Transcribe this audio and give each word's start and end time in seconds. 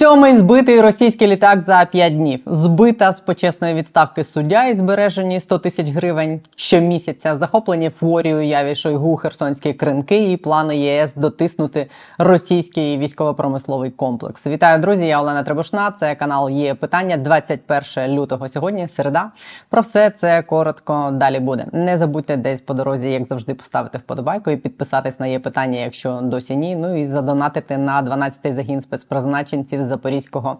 Сьомий 0.00 0.38
збитий 0.38 0.80
російський 0.80 1.28
літак 1.28 1.62
за 1.62 1.84
п'ять 1.92 2.16
днів. 2.16 2.40
Збита 2.46 3.12
з 3.12 3.20
почесної 3.20 3.74
відставки 3.74 4.24
суддя 4.24 4.66
і 4.66 4.74
збережені 4.74 5.40
100 5.40 5.58
тисяч 5.58 5.90
гривень 5.90 6.40
щомісяця. 6.56 7.36
Захоплені 7.36 7.88
в 7.88 7.98
хворій 7.98 8.34
уяві 8.34 8.74
Шойгу 8.74 9.16
Херсонські 9.16 9.72
кринки 9.72 10.32
і 10.32 10.36
плани 10.36 10.76
ЄС 10.76 11.14
дотиснути 11.14 11.86
російський 12.18 12.98
військово-промисловий 12.98 13.90
комплекс. 13.90 14.46
Вітаю, 14.46 14.82
друзі! 14.82 15.06
Я 15.06 15.20
Олена 15.20 15.42
Требушна. 15.42 15.90
Це 15.90 16.14
канал 16.14 16.50
є 16.50 16.74
питання 16.74 17.16
21 17.16 18.14
лютого. 18.14 18.48
Сьогодні 18.48 18.88
середа. 18.88 19.30
Про 19.68 19.82
все 19.82 20.10
це 20.10 20.42
коротко 20.42 21.10
далі 21.12 21.40
буде. 21.40 21.66
Не 21.72 21.98
забудьте 21.98 22.36
десь 22.36 22.60
по 22.60 22.74
дорозі, 22.74 23.10
як 23.10 23.26
завжди, 23.26 23.54
поставити 23.54 23.98
вподобайку 23.98 24.50
і 24.50 24.56
підписатись 24.56 25.20
на 25.20 25.26
є 25.26 25.38
питання, 25.38 25.78
якщо 25.78 26.20
досі 26.22 26.56
ні. 26.56 26.76
Ну 26.76 26.96
і 26.96 27.06
задонатити 27.06 27.78
на 27.78 28.02
12-й 28.02 28.52
загін 28.52 28.80
спецпризначенців 28.80 29.89
запорізького 29.90 30.56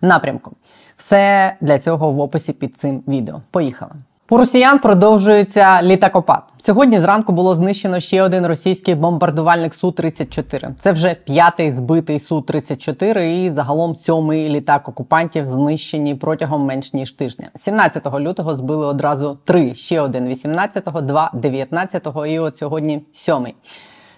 напрямку. 0.00 0.56
Все 0.96 1.54
для 1.60 1.78
цього 1.78 2.12
в 2.12 2.20
описі 2.20 2.52
під 2.52 2.78
цим 2.78 3.02
відео. 3.08 3.40
Поїхали. 3.50 3.92
У 4.30 4.36
росіян 4.36 4.78
продовжується 4.78 5.82
літакопад. 5.82 6.42
Сьогодні 6.58 7.00
зранку 7.00 7.32
було 7.32 7.56
знищено 7.56 8.00
ще 8.00 8.22
один 8.22 8.46
російський 8.46 8.94
бомбардувальник 8.94 9.74
су 9.74 9.92
34 9.92 10.74
Це 10.80 10.92
вже 10.92 11.14
п'ятий 11.14 11.72
збитий 11.72 12.20
су 12.20 12.40
34 12.40 13.44
і 13.44 13.50
загалом 13.50 13.96
сьомий 13.96 14.48
літак 14.48 14.88
окупантів 14.88 15.46
знищені 15.48 16.14
протягом 16.14 16.66
менш 16.66 16.92
ніж 16.92 17.12
тижня. 17.12 17.48
17 17.54 18.14
лютого 18.20 18.56
збили 18.56 18.86
одразу 18.86 19.38
три: 19.44 19.74
ще 19.74 20.00
один 20.00 20.28
18-го, 20.28 21.00
два 21.00 21.30
19-го 21.34 22.26
і 22.26 22.38
от 22.38 22.56
сьогодні 22.56 23.02
сьомий. 23.12 23.54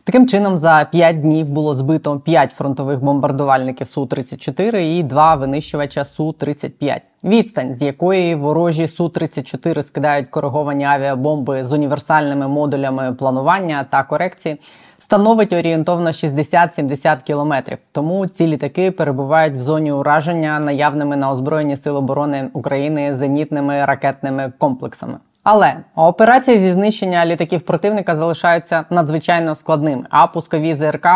Таким 0.09 0.29
чином, 0.29 0.59
за 0.59 0.89
5 0.93 1.21
днів 1.21 1.49
було 1.49 1.75
збито 1.75 2.21
5 2.21 2.53
фронтових 2.53 3.05
бомбардувальників 3.05 3.89
су 3.89 4.07
34 4.07 4.97
і 4.97 5.03
2 5.03 5.35
винищувача 5.35 6.05
су 6.05 6.33
35 6.33 7.03
Відстань, 7.25 7.75
з 7.75 7.83
якої 7.83 8.35
ворожі 8.35 8.89
су 8.89 9.09
34 9.09 9.83
скидають 9.83 10.29
кориговані 10.29 10.85
авіабомби 10.85 11.65
з 11.65 11.73
універсальними 11.73 12.49
модулями 12.49 13.15
планування 13.15 13.85
та 13.91 14.03
корекції, 14.03 14.61
становить 14.99 15.53
орієнтовно 15.53 16.11
60-70 16.11 17.23
кілометрів. 17.23 17.79
Тому 17.93 18.27
ці 18.27 18.47
літаки 18.47 18.91
перебувають 18.91 19.55
в 19.55 19.61
зоні 19.61 19.93
ураження 19.93 20.59
наявними 20.59 21.17
на 21.17 21.31
озброєнні 21.31 21.77
сил 21.77 21.97
оборони 21.97 22.51
України 22.53 23.15
зенітними 23.15 23.85
ракетними 23.85 24.53
комплексами. 24.59 25.19
Але 25.51 25.77
операції 25.95 26.59
зі 26.59 26.71
знищення 26.71 27.27
літаків 27.27 27.61
противника 27.61 28.17
залишаються 28.17 28.85
надзвичайно 28.91 29.55
складними. 29.55 30.05
А 30.11 30.27
пускові 30.27 30.75
ЗРК 30.75 31.07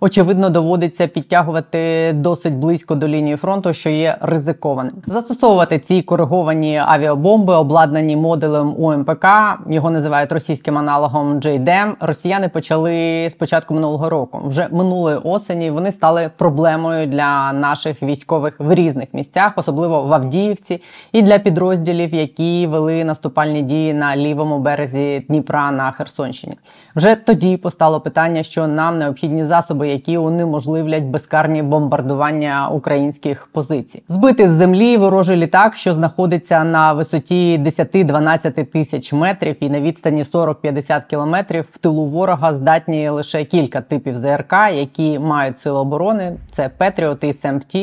очевидно 0.00 0.50
доводиться 0.50 1.06
підтягувати 1.06 2.12
досить 2.12 2.54
близько 2.54 2.94
до 2.94 3.08
лінії 3.08 3.36
фронту, 3.36 3.72
що 3.72 3.90
є 3.90 4.16
ризикованим. 4.20 4.92
Застосовувати 5.06 5.78
ці 5.78 6.02
кориговані 6.02 6.76
авіабомби, 6.76 7.54
обладнані 7.54 8.16
модулем 8.16 8.74
УМПК, 8.78 9.26
його 9.70 9.90
називають 9.90 10.32
російським 10.32 10.78
аналогом 10.78 11.40
JDM, 11.40 11.94
Росіяни 12.00 12.48
почали 12.48 13.28
з 13.30 13.34
початку 13.34 13.74
минулого 13.74 14.10
року. 14.10 14.42
Вже 14.44 14.68
минулої 14.70 15.16
осені 15.16 15.70
вони 15.70 15.92
стали 15.92 16.30
проблемою 16.36 17.06
для 17.06 17.52
наших 17.52 18.02
військових 18.02 18.60
в 18.60 18.74
різних 18.74 19.08
місцях, 19.12 19.52
особливо 19.56 20.02
в 20.02 20.14
Авдіївці, 20.14 20.82
і 21.12 21.22
для 21.22 21.38
підрозділів, 21.38 22.14
які 22.14 22.66
вели 22.66 23.04
наступальні 23.04 23.62
дії 23.62 23.94
на 23.94 24.16
лівому 24.16 24.58
березі 24.58 25.24
Дніпра 25.28 25.70
на 25.70 25.90
Херсонщині. 25.90 26.54
Вже 26.96 27.14
тоді 27.14 27.56
постало 27.56 28.00
питання, 28.00 28.42
що 28.42 28.66
нам 28.66 28.98
необхідні 28.98 29.44
засоби 29.44 29.89
які 29.90 30.18
унеможливлять 30.18 31.04
безкарні 31.04 31.62
бомбардування 31.62 32.68
українських 32.68 33.48
позицій. 33.52 34.02
Збити 34.08 34.48
з 34.48 34.52
землі 34.52 34.96
ворожий 34.96 35.36
літак, 35.36 35.74
що 35.74 35.94
знаходиться 35.94 36.64
на 36.64 36.92
висоті 36.92 37.58
10-12 37.58 38.64
тисяч 38.64 39.12
метрів 39.12 39.56
і 39.60 39.70
на 39.70 39.80
відстані 39.80 40.22
40-50 40.22 41.02
кілометрів 41.10 41.68
в 41.72 41.78
тилу 41.78 42.06
ворога 42.06 42.54
здатні 42.54 43.08
лише 43.08 43.44
кілька 43.44 43.80
типів 43.80 44.16
ЗРК, 44.16 44.52
які 44.72 45.18
мають 45.18 45.58
сили 45.58 45.78
оборони. 45.78 46.36
Це 46.52 46.68
Петріот 46.68 47.24
і 47.24 47.32
СМТ. 47.32 47.76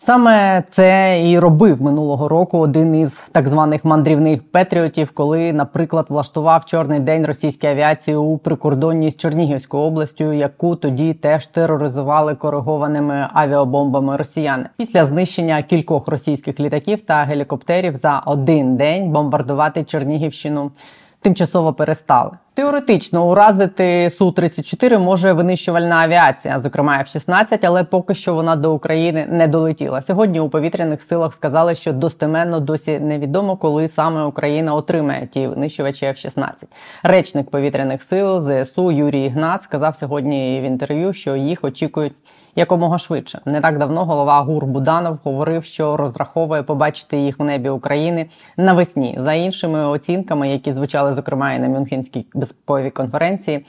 Саме 0.00 0.64
це 0.70 1.20
і 1.24 1.38
робив 1.38 1.82
минулого 1.82 2.28
року 2.28 2.58
один 2.58 2.94
із 2.94 3.12
так 3.32 3.48
званих 3.48 3.84
мандрівних 3.84 4.50
петріотів, 4.52 5.10
коли, 5.10 5.52
наприклад, 5.52 6.06
влаштував 6.08 6.64
чорний 6.64 7.00
день 7.00 7.26
російській 7.26 7.66
авіації 7.66 8.16
у 8.16 8.38
прикордонні 8.38 9.10
з 9.10 9.16
Чернігівською 9.16 9.82
областю, 9.82 10.32
яку 10.32 10.76
тоді 10.76 11.14
теж 11.14 11.46
тероризували 11.46 12.34
коригованими 12.34 13.28
авіабомбами 13.32 14.16
росіяни. 14.16 14.68
Після 14.76 15.04
знищення 15.04 15.62
кількох 15.62 16.08
російських 16.08 16.60
літаків 16.60 17.02
та 17.02 17.22
гелікоптерів 17.22 17.96
за 17.96 18.22
один 18.26 18.76
день 18.76 19.12
бомбардувати 19.12 19.84
Чернігівщину 19.84 20.70
тимчасово 21.20 21.72
перестали. 21.72 22.32
Теоретично 22.54 23.30
уразити 23.30 24.10
су 24.10 24.32
34 24.32 24.98
може 24.98 25.32
винищувальна 25.32 25.96
авіація, 25.96 26.58
зокрема 26.58 26.98
F-16, 26.98 27.58
але 27.66 27.84
поки 27.84 28.14
що 28.14 28.34
вона 28.34 28.56
до 28.56 28.74
України 28.74 29.26
не 29.30 29.48
долетіла. 29.48 30.02
Сьогодні 30.02 30.40
у 30.40 30.48
повітряних 30.48 31.02
силах 31.02 31.34
сказали, 31.34 31.74
що 31.74 31.92
достеменно 31.92 32.60
досі 32.60 33.00
невідомо, 33.00 33.56
коли 33.56 33.88
саме 33.88 34.24
Україна 34.24 34.74
отримає 34.74 35.26
ті 35.26 35.46
винищувачі 35.46 36.06
F-16. 36.06 36.64
Речник 37.02 37.50
повітряних 37.50 38.02
сил 38.02 38.40
ЗСУ 38.40 38.92
Юрій 38.92 39.24
Ігнат 39.24 39.62
сказав 39.62 39.94
сьогодні 39.94 40.60
в 40.60 40.64
інтерв'ю, 40.64 41.12
що 41.12 41.36
їх 41.36 41.64
очікують 41.64 42.14
якомога 42.58 42.98
швидше. 42.98 43.40
Не 43.44 43.60
так 43.60 43.78
давно 43.78 44.04
голова 44.04 44.40
ГУР 44.40 44.66
Буданов 44.66 45.20
говорив, 45.24 45.64
що 45.64 45.96
розраховує 45.96 46.62
побачити 46.62 47.16
їх 47.16 47.38
в 47.38 47.44
небі 47.44 47.68
України 47.68 48.26
навесні. 48.56 49.16
За 49.18 49.32
іншими 49.32 49.86
оцінками, 49.86 50.48
які 50.48 50.74
звучали 50.74 51.12
зокрема 51.12 51.52
і 51.52 51.58
на 51.58 51.68
Мюнхенській 51.68 52.26
безпековій 52.34 52.90
конференції 52.90 53.64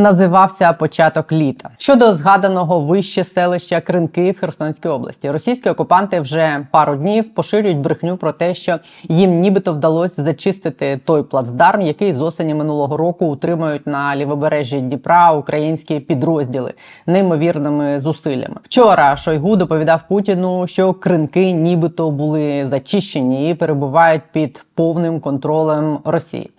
називався 0.00 0.72
початок 0.72 1.32
літа. 1.32 1.70
Щодо 1.78 2.12
згаданого 2.12 2.80
вище 2.80 3.24
селища 3.24 3.80
Кринки 3.80 4.32
в 4.32 4.38
Херсонській 4.38 4.88
області, 4.88 5.30
російські 5.30 5.70
окупанти 5.70 6.20
вже 6.20 6.66
пару 6.72 6.96
днів 6.96 7.34
поширюють 7.34 7.78
брехню 7.78 8.16
про 8.16 8.32
те, 8.32 8.54
що 8.54 8.78
їм 9.08 9.40
нібито 9.40 9.72
вдалося 9.72 10.24
зачистити 10.24 11.00
той 11.04 11.22
плацдарм, 11.22 11.82
який 11.82 12.12
з 12.12 12.20
осені 12.20 12.54
минулого 12.54 12.96
року 12.96 13.26
утримують 13.26 13.86
на 13.86 14.16
лівобережжі 14.16 14.80
Дніпра 14.80 15.32
українські 15.32 16.00
підрозділи 16.00 16.74
неймовірними 17.06 17.98
зусиллями. 17.98 18.56
Вчора 18.62 19.16
Шойгу 19.16 19.56
доповідав 19.56 20.02
Путіну, 20.08 20.66
що 20.66 20.92
кринки 20.92 21.52
нібито 21.52 22.10
були 22.10 22.66
зачищені 22.66 23.50
і 23.50 23.54
перебувають 23.54 24.22
під 24.32 24.64
повним 24.74 25.20
контролем 25.20 25.98
Росії. 26.04 26.50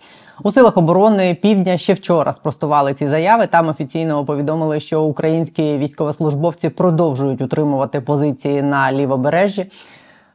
У 0.44 0.52
силах 0.52 0.76
оборони 0.76 1.36
півдня 1.42 1.76
ще 1.76 1.92
вчора 1.94 2.32
спростували 2.32 2.94
ці 2.94 3.08
заяви. 3.08 3.46
Там 3.46 3.68
офіційно 3.68 4.24
повідомили, 4.24 4.80
що 4.80 5.02
українські 5.02 5.78
військовослужбовці 5.78 6.68
продовжують 6.68 7.40
утримувати 7.40 8.00
позиції 8.00 8.62
на 8.62 8.92
лівобережжі. 8.92 9.70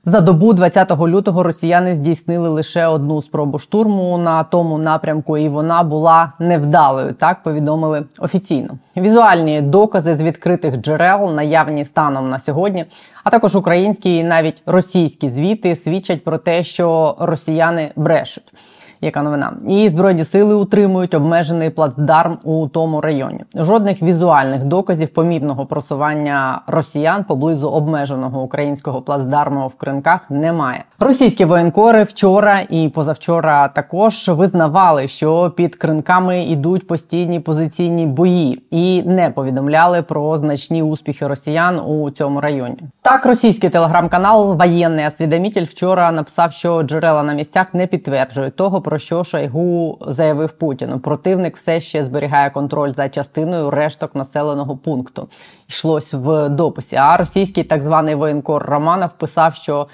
За 0.05 0.21
добу 0.21 0.53
20 0.53 0.91
лютого 0.99 1.43
росіяни 1.43 1.95
здійснили 1.95 2.49
лише 2.49 2.87
одну 2.87 3.21
спробу 3.21 3.59
штурму 3.59 4.17
на 4.17 4.43
тому 4.43 4.77
напрямку, 4.77 5.37
і 5.37 5.49
вона 5.49 5.83
була 5.83 6.33
невдалою. 6.39 7.13
Так 7.13 7.43
повідомили 7.43 8.05
офіційно. 8.19 8.77
Візуальні 8.97 9.61
докази 9.61 10.15
з 10.15 10.21
відкритих 10.21 10.77
джерел 10.77 11.33
наявні 11.33 11.85
станом 11.85 12.29
на 12.29 12.39
сьогодні. 12.39 12.85
А 13.23 13.29
також 13.29 13.55
українські 13.55 14.17
і 14.17 14.23
навіть 14.23 14.63
російські 14.65 15.29
звіти 15.29 15.75
свідчать 15.75 16.23
про 16.23 16.37
те, 16.37 16.63
що 16.63 17.15
росіяни 17.19 17.91
брешуть 17.95 18.53
яка 19.01 19.21
новина. 19.21 19.53
І 19.67 19.89
збройні 19.89 20.25
сили 20.25 20.55
утримують 20.55 21.13
обмежений 21.13 21.69
плацдарм 21.69 22.37
у 22.43 22.67
тому 22.67 23.01
районі. 23.01 23.39
Жодних 23.55 24.01
візуальних 24.01 24.63
доказів 24.63 25.09
помітного 25.09 25.65
просування 25.65 26.61
росіян 26.67 27.23
поблизу 27.23 27.69
обмеженого 27.69 28.41
українського 28.41 29.01
плацдарму 29.01 29.67
в 29.67 29.75
кринках 29.75 30.21
немає. 30.29 30.83
Російські 30.99 31.45
воєнкори 31.45 32.03
вчора 32.03 32.61
і 32.69 32.89
позавчора 32.89 33.67
також 33.67 34.29
визнавали, 34.29 35.07
що 35.07 35.53
під 35.57 35.75
кринками 35.75 36.43
йдуть 36.43 36.87
постійні 36.87 37.39
позиційні 37.39 38.05
бої, 38.05 38.61
і 38.71 39.03
не 39.03 39.29
повідомляли 39.29 40.01
про 40.01 40.37
значні 40.37 40.83
успіхи 40.83 41.27
росіян 41.27 41.79
у 41.79 42.11
цьому 42.11 42.41
районі. 42.41 42.77
Так, 43.01 43.25
російський 43.25 43.69
телеграм-канал 43.69 44.53
Воєнний 44.53 45.07
освідомитель 45.07 45.65
вчора 45.65 46.11
написав, 46.11 46.51
що 46.53 46.83
джерела 46.83 47.23
на 47.23 47.33
місцях 47.33 47.73
не 47.73 47.87
підтверджують 47.87 48.55
того 48.55 48.81
про 48.87 48.99
що 48.99 49.23
Шойгу 49.23 49.97
заявив 50.01 50.51
Путіну. 50.51 50.99
Противник 50.99 51.57
все 51.57 51.79
ще 51.79 52.03
зберігає 52.03 52.49
контроль 52.49 52.93
за 52.93 53.09
частиною 53.09 53.69
решток 53.69 54.15
населеного 54.15 54.77
пункту. 54.77 55.29
Йшлось 55.69 56.13
в 56.13 56.49
дописі. 56.49 56.95
А 56.95 57.17
російський 57.17 57.63
так 57.63 57.81
званий 57.81 58.15
воєнкор 58.15 58.63
Романов 58.63 59.13
писав, 59.13 59.55
що 59.55 59.87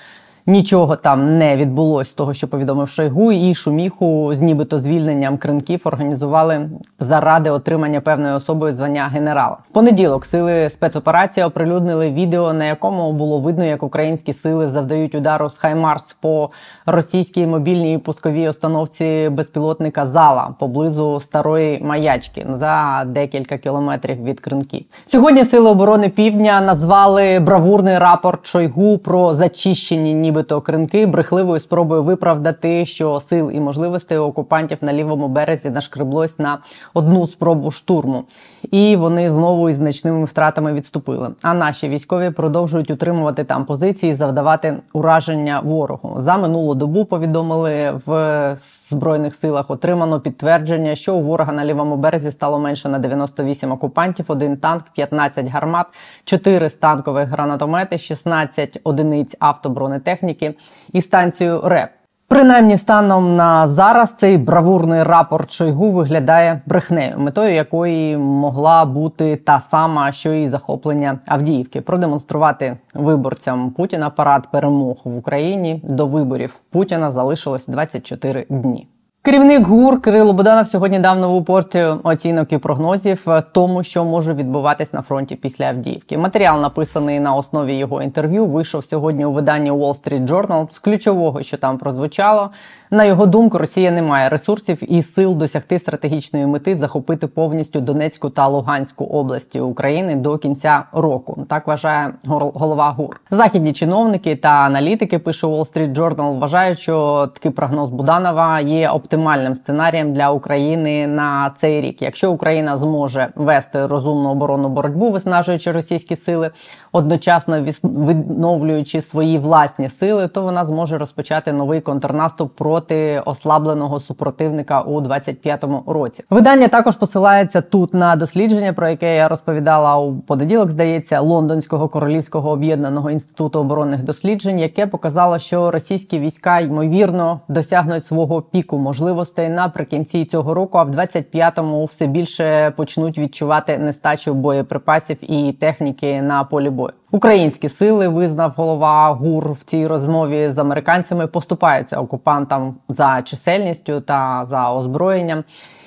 Нічого 0.47 0.95
там 0.95 1.37
не 1.37 1.55
відбулось 1.55 2.13
того, 2.13 2.33
що 2.33 2.47
повідомив 2.47 2.89
Шойгу, 2.89 3.31
і 3.31 3.55
шуміху 3.55 4.31
з 4.35 4.41
нібито 4.41 4.79
звільненням 4.79 5.37
кринків 5.37 5.81
організували 5.83 6.69
заради 6.99 7.49
отримання 7.49 8.01
певною 8.01 8.35
особою 8.35 8.73
звання 8.73 9.09
генерала. 9.13 9.57
В 9.69 9.73
понеділок 9.73 10.25
сили 10.25 10.69
спецоперації 10.69 11.45
оприлюднили 11.45 12.11
відео, 12.11 12.53
на 12.53 12.65
якому 12.65 13.13
було 13.13 13.39
видно, 13.39 13.65
як 13.65 13.83
українські 13.83 14.33
сили 14.33 14.69
завдають 14.69 15.15
удару 15.15 15.49
з 15.49 15.57
Хаймарс 15.57 16.15
по 16.21 16.49
російській 16.85 17.47
мобільній 17.47 17.97
пусковій 17.97 18.49
установці 18.49 19.29
безпілотника 19.31 20.07
зала 20.07 20.55
поблизу 20.59 21.19
старої 21.19 21.81
маячки 21.83 22.47
за 22.53 23.03
декілька 23.07 23.57
кілометрів 23.57 24.23
від 24.23 24.39
кринків. 24.39 24.85
Сьогодні 25.05 25.45
сили 25.45 25.69
оборони 25.69 26.09
півдня 26.09 26.61
назвали 26.61 27.39
бравурний 27.39 27.97
рапорт 27.97 28.45
Шойгу 28.45 28.97
про 28.97 29.35
зачищені 29.35 30.13
нібито 30.33 30.61
кринки 30.61 31.05
брехливою 31.05 31.59
спробою 31.59 32.03
виправдати, 32.03 32.85
що 32.85 33.19
сил 33.19 33.51
і 33.51 33.59
можливостей 33.59 34.17
окупантів 34.17 34.77
на 34.81 34.93
лівому 34.93 35.27
березі 35.27 35.69
нашкреблось 35.69 36.39
на 36.39 36.57
одну 36.93 37.27
спробу 37.27 37.71
штурму, 37.71 38.23
і 38.71 38.95
вони 38.95 39.31
знову 39.31 39.69
із 39.69 39.75
значними 39.75 40.25
втратами 40.25 40.73
відступили. 40.73 41.29
А 41.41 41.53
наші 41.53 41.89
військові 41.89 42.29
продовжують 42.29 42.91
утримувати 42.91 43.43
там 43.43 43.65
позиції, 43.65 44.15
завдавати 44.15 44.77
ураження 44.93 45.59
ворогу. 45.59 46.15
За 46.17 46.37
минулу 46.37 46.75
добу 46.75 47.05
повідомили 47.05 48.01
в 48.05 48.57
збройних 48.89 49.35
силах. 49.35 49.69
Отримано 49.69 50.19
підтвердження, 50.19 50.95
що 50.95 51.15
у 51.15 51.21
ворога 51.21 51.53
на 51.53 51.65
лівому 51.65 51.97
березі 51.97 52.31
стало 52.31 52.59
менше 52.59 52.89
на 52.89 52.99
98 52.99 53.71
окупантів, 53.71 54.25
один 54.27 54.57
танк, 54.57 54.83
15 54.93 55.47
гармат, 55.47 55.87
4 56.25 56.69
станкових 56.69 57.29
гранатомети, 57.29 57.97
16 57.97 58.79
одиниць 58.83 59.35
автобронетехніки 59.39 60.22
техніки 60.23 60.53
і 60.93 61.01
станцію 61.01 61.61
РЕП. 61.63 61.89
Принаймні, 62.27 62.77
станом 62.77 63.35
на 63.35 63.67
зараз 63.67 64.13
цей 64.17 64.37
бравурний 64.37 65.03
рапорт 65.03 65.51
Шойгу 65.51 65.89
виглядає 65.89 66.61
брехнею, 66.65 67.19
метою 67.19 67.53
якої 67.53 68.17
могла 68.17 68.85
бути 68.85 69.35
та 69.35 69.59
сама, 69.59 70.11
що 70.11 70.33
і 70.33 70.47
захоплення 70.47 71.19
Авдіївки, 71.25 71.81
продемонструвати 71.81 72.77
виборцям 72.93 73.71
Путіна 73.71 74.09
парад 74.09 74.51
перемог 74.51 74.95
в 75.03 75.17
Україні 75.17 75.81
до 75.83 76.07
виборів 76.07 76.59
Путіна 76.71 77.11
залишилось 77.11 77.67
24 77.67 78.45
дні. 78.49 78.87
Керівник 79.25 79.67
ГУР 79.67 80.01
Кирило 80.01 80.33
Буданов 80.33 80.67
сьогодні 80.67 80.99
дав 80.99 81.19
нову 81.19 81.43
порцію 81.43 81.99
оцінок 82.03 82.53
і 82.53 82.57
прогнозів 82.57 83.27
тому, 83.51 83.83
що 83.83 84.05
може 84.05 84.33
відбуватись 84.33 84.93
на 84.93 85.01
фронті 85.01 85.35
після 85.35 85.65
Авдіївки. 85.65 86.17
Матеріал 86.17 86.61
написаний 86.61 87.19
на 87.19 87.35
основі 87.35 87.73
його 87.73 88.01
інтерв'ю. 88.01 88.45
Вийшов 88.45 88.85
сьогодні 88.85 89.25
у 89.25 89.31
виданні 89.31 89.71
Wall 89.71 90.03
Street 90.03 90.27
Journal. 90.27 90.71
З 90.71 90.79
ключового, 90.79 91.43
що 91.43 91.57
там 91.57 91.77
прозвучало, 91.77 92.49
на 92.91 93.05
його 93.05 93.25
думку, 93.25 93.57
Росія 93.57 93.91
не 93.91 94.01
має 94.01 94.29
ресурсів 94.29 94.93
і 94.93 95.03
сил 95.03 95.35
досягти 95.35 95.79
стратегічної 95.79 96.45
мети 96.45 96.75
захопити 96.75 97.27
повністю 97.27 97.79
Донецьку 97.79 98.29
та 98.29 98.47
Луганську 98.47 99.05
області 99.05 99.59
України 99.59 100.15
до 100.15 100.37
кінця 100.37 100.83
року. 100.91 101.45
Так 101.49 101.67
вважає 101.67 102.13
голова 102.53 102.89
ГУР. 102.89 103.21
Західні 103.31 103.73
чиновники 103.73 104.35
та 104.35 104.49
аналітики 104.49 105.19
пише 105.19 105.47
Wall 105.47 105.73
Street 105.73 105.93
Journal, 105.95 106.39
вважають, 106.39 106.79
що 106.79 107.27
такий 107.33 107.51
прогноз 107.51 107.89
Буданова 107.89 108.59
є 108.59 108.89
оптимальним 109.13 109.55
сценарієм 109.55 110.13
для 110.13 110.31
України 110.31 111.07
на 111.07 111.51
цей 111.57 111.81
рік. 111.81 112.01
Якщо 112.01 112.31
Україна 112.31 112.77
зможе 112.77 113.27
вести 113.35 113.85
розумну 113.85 114.29
оборонну 114.29 114.69
боротьбу, 114.69 115.09
виснажуючи 115.09 115.71
російські 115.71 116.15
сили, 116.15 116.51
одночасно 116.91 117.61
відновлюючи 117.61 119.01
свої 119.01 119.37
власні 119.37 119.89
сили, 119.89 120.27
то 120.27 120.41
вона 120.41 120.65
зможе 120.65 120.97
розпочати 120.97 121.53
новий 121.53 121.81
контрнаступ 121.81 122.55
проти 122.55 123.21
ослабленого 123.25 123.99
супротивника 123.99 124.81
у 124.81 125.01
25-му 125.01 125.83
році. 125.87 126.23
Видання 126.29 126.67
також 126.67 126.95
посилається 126.95 127.61
тут 127.61 127.93
на 127.93 128.15
дослідження, 128.15 128.73
про 128.73 128.87
яке 128.87 129.15
я 129.15 129.27
розповідала 129.27 129.97
у 129.97 130.15
понеділок. 130.15 130.69
Здається, 130.69 131.21
лондонського 131.21 131.89
королівського 131.89 132.49
об'єднаного 132.49 133.11
інституту 133.11 133.59
оборонних 133.59 134.03
досліджень, 134.03 134.59
яке 134.59 134.87
показало, 134.87 135.39
що 135.39 135.71
російські 135.71 136.19
війська 136.19 136.59
ймовірно 136.59 137.41
досягнуть 137.47 138.05
свого 138.05 138.41
піку 138.41 138.77
можливостей 139.03 139.49
наприкінці 139.49 140.25
цього 140.25 140.53
року. 140.53 140.77
А 140.77 140.83
в 140.83 140.89
25-му 140.89 141.85
все 141.85 142.07
більше 142.07 142.71
почнуть 142.77 143.17
відчувати 143.17 143.77
нестачу 143.77 144.33
боєприпасів 144.33 145.17
і 145.31 145.51
техніки 145.51 146.21
на 146.21 146.43
полі 146.43 146.69
бою. 146.69 146.93
Українські 147.11 147.69
сили 147.69 148.07
визнав 148.07 148.53
голова 148.57 149.09
ГУР 149.09 149.51
в 149.51 149.63
цій 149.63 149.87
розмові 149.87 150.49
з 150.51 150.57
американцями, 150.57 151.27
поступаються 151.27 151.99
окупантам 151.99 152.75
за 152.89 153.21
чисельністю 153.21 154.01
та 154.01 154.45
за 154.45 154.73
озброєнням. 154.73 155.43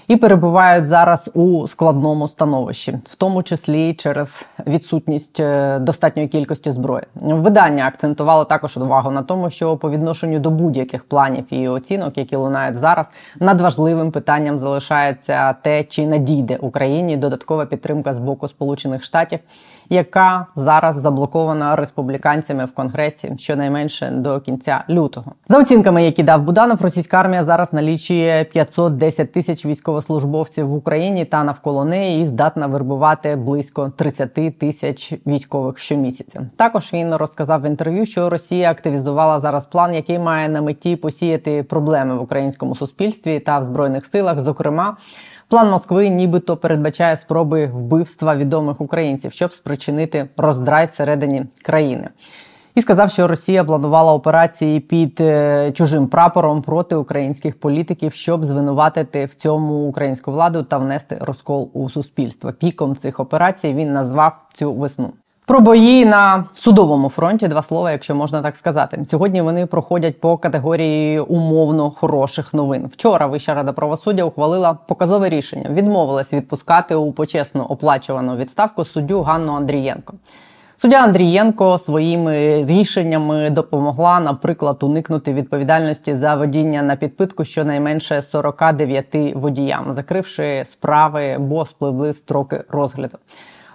І 0.09 0.17
перебувають 0.17 0.85
зараз 0.85 1.31
у 1.35 1.69
складному 1.69 2.29
становищі, 2.29 2.99
в 3.05 3.15
тому 3.15 3.43
числі 3.43 3.95
через 3.95 4.47
відсутність 4.67 5.41
е, 5.41 5.79
достатньої 5.79 6.29
кількості 6.29 6.71
зброї. 6.71 7.03
Видання 7.15 7.87
акцентувало 7.87 8.45
також 8.45 8.77
увагу 8.77 9.11
на 9.11 9.23
тому, 9.23 9.51
що 9.51 9.77
по 9.77 9.91
відношенню 9.91 10.39
до 10.39 10.51
будь-яких 10.51 11.05
планів 11.05 11.45
і 11.51 11.69
оцінок, 11.69 12.19
які 12.19 12.37
лунають 12.37 12.77
зараз, 12.77 13.11
надважливим 13.41 14.11
питанням 14.11 14.59
залишається 14.59 15.53
те, 15.53 15.85
чи 15.85 16.07
надійде 16.07 16.57
Україні 16.61 17.17
додаткова 17.17 17.67
підтримка 17.67 18.15
з 18.15 18.19
боку 18.19 18.49
Сполучених 18.49 19.05
Штатів 19.05 19.39
яка 19.89 20.47
зараз 20.57 21.01
заблокована 21.01 21.77
республіканцями 21.77 22.65
в 22.65 22.75
конгресі 22.75 23.33
щонайменше 23.39 24.11
до 24.11 24.41
кінця 24.41 24.85
лютого. 24.91 25.33
За 25.49 25.59
оцінками, 25.59 26.05
які 26.05 26.23
дав 26.23 26.43
Буданов, 26.43 26.83
російська 26.83 27.17
армія 27.17 27.45
зараз 27.45 27.73
налічує 27.73 28.45
510 28.45 29.33
тисяч 29.33 29.67
військовослужбовців 29.67 30.67
в 30.67 30.75
Україні 30.75 31.25
та 31.25 31.45
навколо 31.45 31.85
неї 31.85 32.23
і 32.23 32.27
здатна 32.27 32.67
вербувати 32.67 33.37
близько 33.37 33.93
30 33.97 34.59
тисяч 34.59 35.13
військових 35.27 35.79
щомісяця. 35.79 36.41
Також 36.57 36.93
він 36.93 37.15
розказав 37.15 37.63
в 37.63 37.67
інтерв'ю, 37.67 38.07
що 38.07 38.31
Росія 38.31 38.71
активізувала 38.71 39.41
зараз 39.41 39.67
план, 39.67 39.95
який 39.95 40.19
має 40.19 40.49
на 40.49 40.63
меті 40.63 40.97
посіяти 40.97 41.63
проблеми 41.63 42.17
в 42.17 42.23
українському 42.23 42.77
суспільстві 42.77 43.41
та 43.41 43.59
в 43.59 43.65
збройних 43.65 44.07
силах, 44.07 44.41
зокрема. 44.41 44.97
План 45.49 45.71
Москви, 45.71 46.09
нібито 46.09 46.57
передбачає 46.57 47.17
спроби 47.17 47.67
вбивства 47.67 48.37
відомих 48.37 48.81
українців, 48.81 49.33
щоб 49.33 49.53
спричинити 49.53 50.29
роздрай 50.37 50.87
всередині 50.87 51.43
країни. 51.63 52.09
І 52.75 52.83
сказав, 52.83 53.11
що 53.11 53.27
Росія 53.27 53.65
планувала 53.65 54.13
операції 54.13 54.81
під 54.81 55.21
е, 55.21 55.73
чужим 55.73 56.09
прапором 56.09 56.63
проти 56.63 56.97
українських 56.97 57.61
політиків, 57.61 58.13
щоб 58.13 58.45
звинуватити 58.45 59.25
в 59.25 59.35
цьому 59.35 59.75
українську 59.75 60.33
владу 60.33 60.63
та 60.63 60.79
внести 60.79 61.19
розкол 61.21 61.71
у 61.73 61.91
суспільство. 61.91 62.53
Піком 62.53 62.97
цих 62.97 63.21
операцій 63.21 63.75
він 63.75 63.93
назвав 63.93 64.33
цю 64.55 64.73
весну. 64.73 65.13
Про 65.47 65.61
бої 65.61 66.05
на 66.05 66.45
судовому 66.55 67.09
фронті 67.09 67.49
два 67.49 67.63
слова, 67.63 67.93
якщо 67.93 68.15
можна 68.15 68.43
так 68.43 68.57
сказати. 68.57 69.05
Сьогодні 69.11 69.43
вони 69.43 69.67
проходять 69.67 70.21
по 70.21 70.37
категорії 70.37 71.21
умовно 71.21 71.91
хороших 71.91 72.55
новин. 72.55 72.87
Вчора 72.93 73.27
Вища 73.27 73.55
рада 73.55 73.73
правосуддя 73.73 74.25
ухвалила 74.25 74.75
показове 74.75 75.29
рішення. 75.29 75.71
Відмовилась 75.71 76.33
відпускати 76.33 76.95
у 76.95 77.13
почесну 77.13 77.63
оплачувану 77.63 78.37
відставку 78.37 78.85
суддю 78.85 79.23
Ганну 79.23 79.53
Андрієнко. 79.53 80.15
Суддя 80.77 81.05
Андрієнко 81.05 81.79
своїми 81.79 82.65
рішеннями 82.65 83.51
допомогла, 83.51 84.21
наприклад, 84.21 84.83
уникнути 84.83 85.35
відповідальності 85.35 86.15
за 86.15 86.35
водіння 86.35 86.83
на 86.83 86.97
підпитку 86.97 87.45
щонайменше 87.45 88.23
49 88.23 89.07
водіям, 89.35 89.95
закривши 89.95 90.63
справи, 90.67 91.37
бо 91.39 91.67
спливли 91.67 92.13
строки 92.13 92.65
розгляду. 92.69 93.19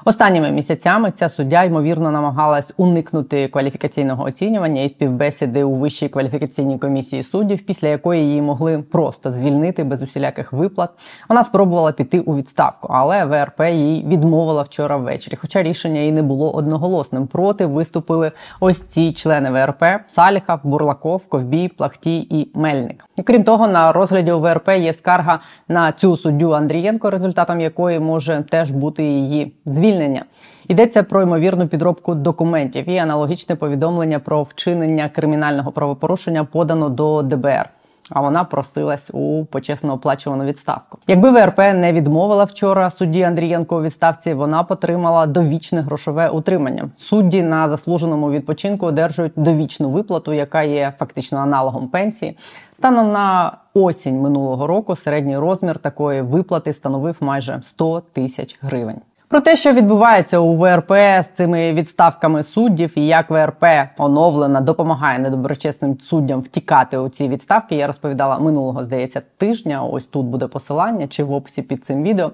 Останніми 0.05 0.51
місяцями 0.51 1.11
ця 1.11 1.29
суддя 1.29 1.63
ймовірно 1.63 2.11
намагалась 2.11 2.73
уникнути 2.77 3.47
кваліфікаційного 3.47 4.23
оцінювання 4.23 4.81
і 4.81 4.89
співбесіди 4.89 5.63
у 5.63 5.73
вищій 5.73 6.09
кваліфікаційній 6.09 6.77
комісії 6.77 7.23
суддів, 7.23 7.65
після 7.65 7.87
якої 7.87 8.27
її 8.27 8.41
могли 8.41 8.79
просто 8.79 9.31
звільнити 9.31 9.83
без 9.83 10.01
усіляких 10.01 10.53
виплат. 10.53 10.89
Вона 11.29 11.43
спробувала 11.43 11.91
піти 11.91 12.19
у 12.19 12.35
відставку, 12.35 12.87
але 12.91 13.25
ВРП 13.25 13.59
їй 13.59 14.05
відмовила 14.07 14.61
вчора 14.61 14.97
ввечері. 14.97 15.35
Хоча 15.35 15.63
рішення 15.63 16.01
і 16.01 16.11
не 16.11 16.21
було 16.21 16.51
одноголосним. 16.51 17.27
Проти 17.27 17.65
виступили 17.65 18.31
ось 18.59 18.81
ці 18.81 19.13
члени 19.13 19.49
ВРП: 19.49 19.83
Саліхав, 20.07 20.59
Бурлаков, 20.63 21.27
Ковбій, 21.27 21.67
Плахтій 21.67 22.27
і 22.29 22.51
Мельник. 22.55 23.05
Крім 23.25 23.43
того, 23.43 23.67
на 23.67 23.91
розгляді 23.91 24.31
у 24.31 24.39
ВРП 24.39 24.69
є 24.69 24.93
скарга 24.93 25.39
на 25.67 25.91
цю 25.91 26.17
суддю 26.17 26.51
Андрієнко, 26.51 27.09
результатом 27.09 27.61
якої 27.61 27.99
може 27.99 28.43
теж 28.49 28.71
бути 28.71 29.03
її 29.03 29.53
звільнення 29.65 29.90
звільнення. 29.91 30.23
Йдеться 30.67 31.03
про 31.03 31.21
ймовірну 31.21 31.67
підробку 31.67 32.15
документів 32.15 32.89
і 32.89 32.97
аналогічне 32.97 33.55
повідомлення 33.55 34.19
про 34.19 34.43
вчинення 34.43 35.09
кримінального 35.09 35.71
правопорушення 35.71 36.43
подано 36.43 36.89
до 36.89 37.21
ДБР. 37.21 37.69
а 38.13 38.21
вона 38.21 38.43
просилась 38.43 39.09
у 39.13 39.45
почесно 39.45 39.93
оплачувану 39.93 40.43
відставку. 40.43 40.97
Якби 41.07 41.31
ВРП 41.31 41.57
не 41.57 41.93
відмовила 41.93 42.43
вчора 42.43 42.89
судді 42.89 43.21
Андрієнко 43.21 43.77
у 43.77 43.81
відставці, 43.81 44.33
вона 44.33 44.63
потримала 44.63 45.25
довічне 45.25 45.81
грошове 45.81 46.29
утримання. 46.29 46.89
Судді 46.97 47.43
на 47.43 47.69
заслуженому 47.69 48.31
відпочинку 48.31 48.85
одержують 48.85 49.31
довічну 49.35 49.89
виплату, 49.89 50.33
яка 50.33 50.63
є 50.63 50.93
фактично 50.97 51.37
аналогом 51.37 51.87
пенсії. 51.87 52.37
Станом 52.73 53.11
на 53.11 53.57
осінь 53.73 54.21
минулого 54.21 54.67
року 54.67 54.95
середній 54.95 55.37
розмір 55.37 55.77
такої 55.77 56.21
виплати 56.21 56.73
становив 56.73 57.17
майже 57.21 57.61
100 57.63 58.01
тисяч 58.13 58.57
гривень. 58.61 59.01
Про 59.31 59.41
те, 59.41 59.55
що 59.55 59.73
відбувається 59.73 60.39
у 60.39 60.53
ВРП 60.53 60.91
з 60.91 61.27
цими 61.33 61.73
відставками 61.73 62.43
суддів, 62.43 62.91
і 62.95 63.07
як 63.07 63.29
ВРП 63.29 63.65
оновлена 63.97 64.61
допомагає 64.61 65.19
недоброчесним 65.19 65.99
суддям 65.99 66.41
втікати 66.41 66.97
у 66.97 67.09
ці 67.09 67.27
відставки, 67.27 67.75
я 67.75 67.87
розповідала 67.87 68.39
минулого, 68.39 68.83
здається, 68.83 69.21
тижня. 69.37 69.83
Ось 69.83 70.05
тут 70.05 70.25
буде 70.25 70.47
посилання 70.47 71.07
чи 71.07 71.23
в 71.23 71.31
описі 71.31 71.61
під 71.61 71.85
цим 71.85 72.03
відео. 72.03 72.31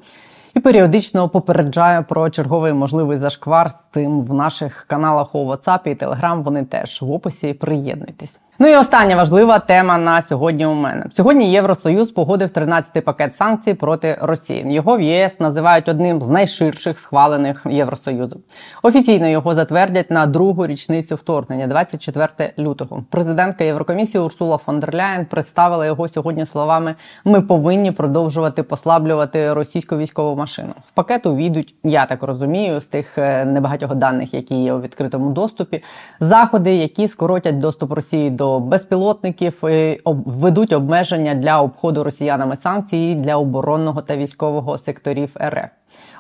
І 0.56 0.60
періодично 0.60 1.30
попереджаю 1.30 2.04
про 2.04 2.30
черговий 2.30 2.74
можливий 2.74 3.18
зашквар 3.18 3.72
з 3.72 3.77
цим 3.92 4.22
в 4.22 4.34
наших 4.34 4.86
каналах 4.89 5.36
у 5.36 5.46
WhatsApp 5.46 5.88
і 5.88 5.96
Telegram. 5.96 6.44
Вони 6.44 6.63
теж 6.63 7.01
в 7.01 7.12
описі. 7.12 7.54
Приєднуйтесь. 7.54 8.42
Ну 8.60 8.68
і 8.68 8.76
остання 8.76 9.16
важлива 9.16 9.60
тема 9.60 9.98
на 9.98 10.22
сьогодні. 10.22 10.66
У 10.66 10.74
мене 10.74 11.06
сьогодні 11.12 11.52
Євросоюз 11.52 12.12
погодив 12.12 12.50
13-й 12.50 13.02
пакет 13.02 13.36
санкцій 13.36 13.74
проти 13.74 14.18
Росії. 14.22 14.74
Його 14.74 14.98
в 14.98 15.02
ЄС 15.02 15.40
називають 15.40 15.90
одним 15.90 16.22
з 16.22 16.28
найширших 16.28 17.00
схвалених 17.00 17.66
Євросоюзом. 17.70 18.40
Офіційно 18.84 19.28
його 19.28 19.56
затвердять 19.56 20.12
на 20.12 20.26
другу 20.26 20.68
річницю 20.68 21.16
вторгнення, 21.16 21.68
24 21.68 22.54
лютого. 22.60 23.04
Президентка 23.10 23.64
Єврокомісії 23.64 24.24
Урсула 24.24 24.58
фон 24.58 24.80
дер 24.80 24.96
Ляєн 24.96 25.26
представила 25.26 25.86
його 25.86 26.08
сьогодні 26.08 26.46
словами: 26.46 26.96
Ми 27.26 27.42
повинні 27.42 27.92
продовжувати 27.92 28.64
послаблювати 28.64 29.54
російську 29.54 29.98
військову 29.98 30.36
машину. 30.36 30.74
В 30.82 30.92
пакет 30.92 31.26
увійдуть, 31.26 31.76
я 31.84 32.06
так 32.06 32.24
розумію, 32.24 32.82
з 32.82 32.88
тих 32.88 33.18
е, 33.18 33.46
небагатьох 33.46 33.96
даних, 33.96 34.34
які 34.34 34.64
є 34.64 34.74
у 34.74 34.82
відкритому 34.82 35.32
доступі, 35.32 35.84
заходи, 36.20 36.76
які 36.76 37.08
скоротять 37.08 37.60
доступ 37.60 37.92
Росії 37.92 38.30
до 38.30 38.47
безпілотників 38.60 39.60
введуть 40.06 40.74
обмеження 40.74 41.36
для 41.36 41.62
обходу 41.62 42.04
росіянами 42.04 42.56
санкцій 42.56 43.16
для 43.16 43.38
оборонного 43.38 44.01
та 44.01 44.18
військового 44.18 44.77
секторів 44.77 45.36
РФ. 45.42 45.70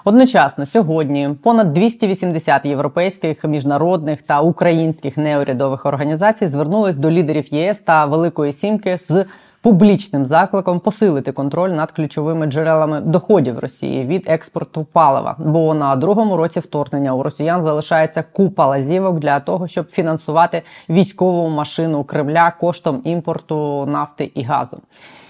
Одночасно 0.05 0.65
сьогодні 0.65 1.29
понад 1.43 1.73
280 1.73 2.65
європейських 2.65 3.43
міжнародних 3.43 4.21
та 4.21 4.41
українських 4.41 5.17
неурядових 5.17 5.85
організацій 5.85 6.47
звернулись 6.47 6.95
до 6.95 7.11
лідерів 7.11 7.53
ЄС 7.53 7.79
та 7.79 8.05
Великої 8.05 8.53
Сімки 8.53 8.99
з 9.09 9.25
публічним 9.61 10.25
закликом 10.25 10.79
посилити 10.79 11.31
контроль 11.31 11.69
над 11.69 11.91
ключовими 11.91 12.45
джерелами 12.45 13.01
доходів 13.01 13.59
Росії 13.59 14.05
від 14.05 14.29
експорту 14.29 14.83
палива. 14.83 15.35
Бо 15.39 15.73
на 15.73 15.95
другому 15.95 16.37
році 16.37 16.59
вторгнення 16.59 17.13
у 17.13 17.23
Росіян 17.23 17.63
залишається 17.63 18.23
купа 18.31 18.65
лазівок 18.65 19.19
для 19.19 19.39
того, 19.39 19.67
щоб 19.67 19.91
фінансувати 19.91 20.61
військову 20.89 21.49
машину 21.49 22.03
Кремля 22.03 22.51
коштом 22.51 23.01
імпорту 23.03 23.85
нафти 23.85 24.31
і 24.35 24.43
газу. 24.43 24.79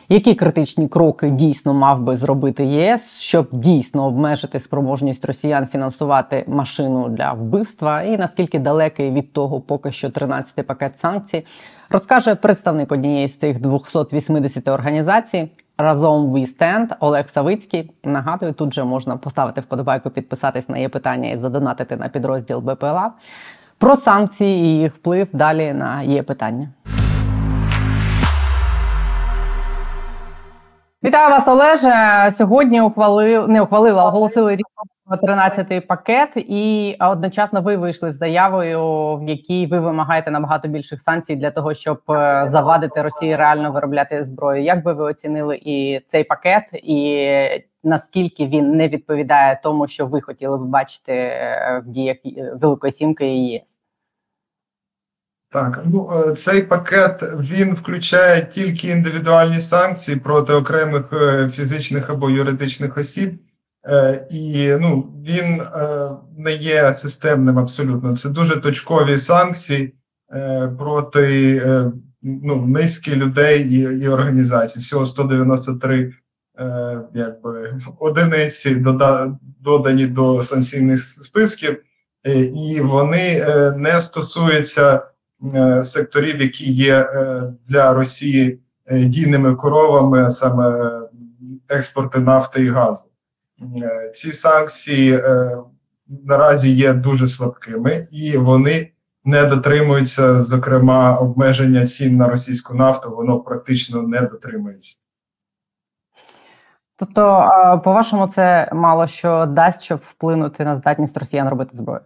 Які 0.10 0.36
критичні 0.36 0.88
кроки 0.88 1.30
дійсно 1.30 1.74
мав 1.74 2.02
би 2.02 2.16
зробити 2.16 2.66
ЄС, 2.66 3.20
щоб 3.20 3.48
дійсно 3.52 4.06
обмежити 4.06 4.60
спроможність 4.60 5.26
росіян 5.26 5.68
фінансувати 5.68 6.44
машину 6.48 7.10
для 7.10 7.34
вбивства, 7.34 8.02
і 8.02 8.18
наскільки 8.18 8.60
далекий 8.60 9.12
від 9.12 9.34
того, 9.34 9.62
поки 9.62 9.92
що 9.92 10.08
13-й 10.08 10.64
пакет 10.64 11.00
санкцій, 11.00 11.46
розкаже 11.90 12.36
представник 12.36 12.92
однієї 12.92 13.28
з 13.28 13.40
цих 13.40 13.62
280 13.62 14.68
організацій. 14.68 15.52
Разом 15.78 16.34
We 16.34 16.58
Stand 16.58 16.88
Олег 17.00 17.30
Савицький. 17.30 17.92
Нагадую, 18.04 18.54
тут 18.54 18.74
же 18.74 18.84
можна 18.84 19.18
поставити 19.18 19.62
вподобайку, 19.62 20.10
підписатись 20.10 20.70
на 20.70 20.78
є 20.78 20.90
питання 20.90 21.30
і 21.30 21.38
задонатити 21.38 21.98
на 21.98 22.08
підрозділ 22.08 22.60
БПЛА. 22.60 23.12
Про 23.78 23.96
санкції 23.96 24.66
і 24.66 24.80
їх 24.80 24.96
вплив 24.96 25.28
далі 25.34 25.74
на 25.74 26.02
є 26.02 26.24
питання. 26.24 26.70
Вітаю 31.08 31.30
вас, 31.30 31.48
Олеже. 31.48 32.32
Сьогодні 32.38 32.82
ухвалили 32.82 33.48
не 33.48 33.62
ухвалили, 33.62 34.00
а 34.00 34.06
оголосили 34.06 34.52
рішення 34.52 35.24
13-й 35.24 35.82
пакет, 35.82 36.30
і 36.36 36.96
одночасно 37.00 37.62
ви 37.62 37.78
вийшли 37.78 38.12
з 38.12 38.18
заявою, 38.18 38.82
в 39.16 39.24
якій 39.30 39.68
ви 39.68 39.80
вимагаєте 39.80 40.32
набагато 40.32 40.68
більших 40.68 41.02
санкцій 41.02 41.36
для 41.36 41.52
того, 41.52 41.74
щоб 41.74 42.02
е, 42.10 42.44
завадити 42.48 43.02
Росії 43.02 43.36
реально 43.36 43.72
виробляти 43.72 44.24
зброю. 44.24 44.64
Як 44.64 44.84
би 44.84 44.94
ви 44.94 45.04
оцінили 45.04 45.60
і 45.64 46.00
цей 46.08 46.24
пакет, 46.24 46.64
і 46.74 47.30
наскільки 47.84 48.48
він 48.48 48.72
не 48.72 48.88
відповідає 48.88 49.60
тому, 49.64 49.88
що 49.88 50.06
ви 50.06 50.22
хотіли 50.22 50.58
б 50.58 50.62
бачити 50.62 51.14
е, 51.14 51.82
в 51.86 51.90
діях 51.90 52.18
е, 52.26 52.54
Великої 52.62 52.94
Сімки 52.94 53.28
і 53.28 53.48
ЄС? 53.48 53.77
Так, 55.50 55.84
ну 55.86 56.24
е, 56.27 56.32
цей 56.32 56.62
пакет 56.62 57.24
він 57.39 57.74
включає 57.74 58.46
тільки 58.46 58.88
індивідуальні 58.88 59.62
санкції 59.62 60.18
проти 60.18 60.54
окремих 60.54 61.13
е, 61.13 61.50
фізичних 61.50 62.10
або 62.10 62.30
юридичних 62.30 62.98
осіб, 62.98 63.39
е, 63.89 64.27
і 64.32 64.75
ну 64.80 65.13
він 65.27 65.62
не 66.38 66.54
є 66.54 66.94
системним 66.94 67.60
абсолютно. 67.60 68.16
Це 68.16 68.30
дуже 68.30 68.56
точкові 68.56 69.18
санкції 69.18 69.94
проти 70.77 71.62
ну, 72.22 72.66
низки 72.66 73.16
людей 73.16 73.74
і 73.74 73.80
і 73.80 74.08
організацій. 74.08 74.80
Всього 74.80 75.06
193 75.06 76.13
якби 77.13 77.80
одиниці 78.00 78.75
додані 79.60 80.08
до 80.08 80.44
санкційних 80.44 81.01
списків, 81.01 81.84
і 82.54 82.82
вони 82.82 83.46
не 83.77 84.01
стосуються. 84.01 85.01
Е, 85.44 85.84
секторів, 85.84 86.41
які 86.41 86.74
є 86.74 87.00
е, 87.00 87.44
для 87.67 87.94
Росії 87.94 88.60
е, 88.86 89.06
дійними 89.06 89.56
коровами, 89.56 90.29
саме 90.29 90.91
експорти 91.70 92.20
нафти 92.20 92.63
і 92.63 92.70
газу. 92.70 93.06
Ці 94.13 94.32
санкції 94.32 95.24
наразі 96.08 96.72
є 96.72 96.94
дуже 96.94 97.27
слабкими 97.27 98.03
і 98.12 98.38
вони 98.38 98.91
не 99.24 99.46
дотримуються, 99.46 100.41
зокрема, 100.41 101.17
обмеження 101.17 101.86
цін 101.86 102.17
на 102.17 102.27
російську 102.27 102.74
нафту, 102.74 103.15
воно 103.15 103.39
практично 103.39 104.01
не 104.01 104.22
дотримується. 104.22 105.00
Тобто, 106.96 107.22
по-вашому, 107.84 108.27
це 108.27 108.70
мало 108.74 109.08
що 109.08 109.46
дасть, 109.46 109.82
щоб 109.82 110.00
вплинути 110.00 110.65
на 110.65 110.75
здатність 110.75 111.17
росіян 111.17 111.50
робити 111.50 111.77
зброю? 111.77 112.01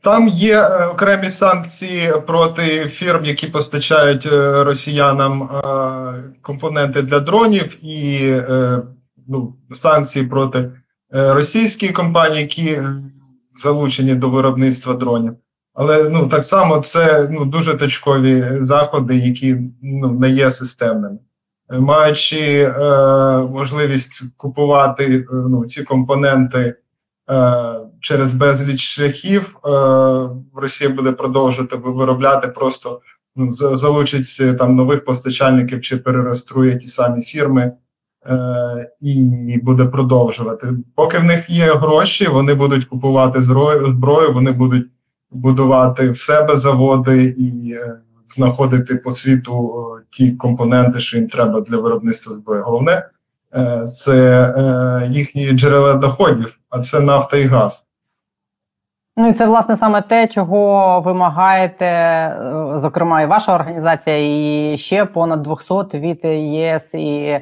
Там 0.00 0.28
є 0.28 0.62
е, 0.62 0.86
окремі 0.86 1.26
санкції 1.28 2.12
проти 2.26 2.88
фірм, 2.88 3.24
які 3.24 3.46
постачають 3.46 4.26
е, 4.26 4.64
росіянам 4.64 5.42
е, 5.42 6.32
компоненти 6.42 7.02
для 7.02 7.20
дронів, 7.20 7.84
і 7.84 8.32
ну, 9.28 9.56
санкції 9.72 10.26
проти 10.26 10.70
російських 11.10 11.92
компаній, 11.92 12.40
які 12.40 12.82
залучені 13.54 14.14
до 14.14 14.30
виробництва 14.30 14.94
дронів. 14.94 15.36
Але 15.74 16.08
ну 16.08 16.28
так 16.28 16.44
само 16.44 16.78
це 16.78 17.28
ну 17.30 17.44
дуже 17.44 17.74
точкові 17.74 18.58
заходи, 18.60 19.16
які 19.16 19.56
ну 19.82 20.10
не 20.12 20.30
є 20.30 20.50
системними. 20.50 21.18
Маючи 21.78 22.62
е, 22.62 22.72
можливість 23.38 24.22
купувати 24.36 25.26
ну, 25.32 25.64
ці 25.64 25.82
компоненти. 25.82 26.74
Е, 27.30 27.80
через 28.00 28.34
безліч 28.34 28.80
шляхів 28.80 29.56
е, 29.64 29.70
Росія 30.54 30.90
буде 30.90 31.12
продовжувати 31.12 31.76
виробляти, 31.76 32.48
просто 32.48 33.00
ну, 33.36 33.50
залучить 33.52 34.36
е, 34.40 34.54
там 34.54 34.76
нових 34.76 35.04
постачальників 35.04 35.80
чи 35.80 35.96
перереструє 35.96 36.76
ті 36.76 36.88
самі 36.88 37.22
фірми. 37.22 37.72
І 39.00 39.60
буде 39.62 39.84
продовжувати. 39.84 40.68
Поки 40.94 41.18
в 41.18 41.24
них 41.24 41.50
є 41.50 41.74
гроші, 41.74 42.26
вони 42.26 42.54
будуть 42.54 42.84
купувати 42.84 43.42
зброю, 43.42 44.32
вони 44.32 44.52
будуть 44.52 44.86
будувати 45.30 46.10
в 46.10 46.16
себе 46.16 46.56
заводи 46.56 47.34
і 47.38 47.76
знаходити 48.26 48.96
по 48.96 49.12
світу 49.12 49.84
ті 50.10 50.32
компоненти, 50.32 51.00
що 51.00 51.18
їм 51.18 51.28
треба 51.28 51.60
для 51.60 51.76
виробництва 51.76 52.34
зброї. 52.34 52.62
Головне 52.62 53.02
це 53.84 54.42
е, 54.56 55.08
їхні 55.10 55.50
джерела 55.50 55.94
доходів, 55.94 56.58
а 56.70 56.80
це 56.80 57.00
нафта 57.00 57.36
і 57.36 57.44
газ. 57.44 57.84
Ну 59.16 59.28
і 59.28 59.32
це 59.32 59.46
власне 59.46 59.76
саме 59.76 60.02
те, 60.02 60.28
чого 60.28 61.00
вимагаєте, 61.00 61.86
е, 61.86 62.78
зокрема, 62.78 63.22
і 63.22 63.26
ваша 63.26 63.54
організація, 63.54 64.16
і 64.72 64.76
ще 64.76 65.04
понад 65.04 65.42
200 65.42 65.98
від 65.98 66.24
ЄС 66.24 66.94
і 66.94 67.40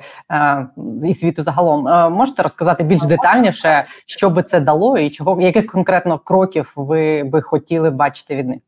і 1.04 1.14
світу 1.14 1.42
загалом. 1.42 2.12
Можете 2.12 2.42
розказати 2.42 2.84
більш 2.84 3.02
детальніше, 3.02 3.84
що 4.06 4.30
би 4.30 4.42
це 4.42 4.60
дало, 4.60 4.98
і 4.98 5.10
чого 5.10 5.40
яких 5.40 5.66
конкретно 5.66 6.18
кроків 6.18 6.72
ви 6.76 7.24
би 7.24 7.42
хотіли 7.42 7.90
бачити 7.90 8.36
від 8.36 8.48
них? 8.48 8.58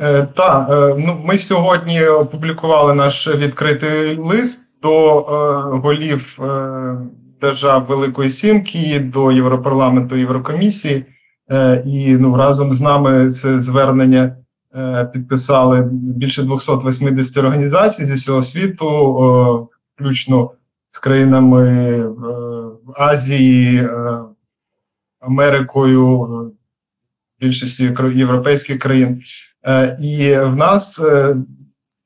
Е, 0.00 0.22
Так, 0.22 0.68
е, 0.70 0.94
ну 0.98 1.20
ми 1.24 1.38
сьогодні 1.38 2.04
опублікували 2.04 2.94
наш 2.94 3.28
відкритий 3.28 4.16
лист 4.16 4.62
до 4.82 5.18
е, 5.18 5.78
голів 5.78 6.38
е, 6.40 6.96
держав 7.40 7.86
Великої 7.86 8.30
Сімки, 8.30 9.00
до 9.00 9.32
Європарламенту 9.32 10.16
Єврокомісії, 10.16 11.04
е, 11.50 11.82
і 11.86 12.16
ну 12.16 12.36
разом 12.36 12.74
з 12.74 12.80
нами 12.80 13.30
це 13.30 13.60
звернення 13.60 14.36
підписали 15.12 15.88
більше 15.92 16.42
280 16.42 17.36
організацій 17.36 18.04
зі 18.04 18.14
всього 18.14 18.42
світу, 18.42 19.68
включно 19.94 20.50
з 20.90 20.98
країнами 20.98 22.04
Азії, 22.96 23.88
Америкою, 25.20 26.52
більшості 27.40 27.94
європейських 28.14 28.78
країн. 28.78 29.22
І 30.00 30.36
в 30.36 30.56
нас 30.56 31.02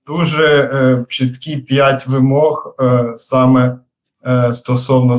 дуже 0.07 1.05
чіткі 1.09 1.57
п'ять 1.57 2.07
вимог 2.07 2.75
саме 3.15 3.79
стосовно 4.53 5.19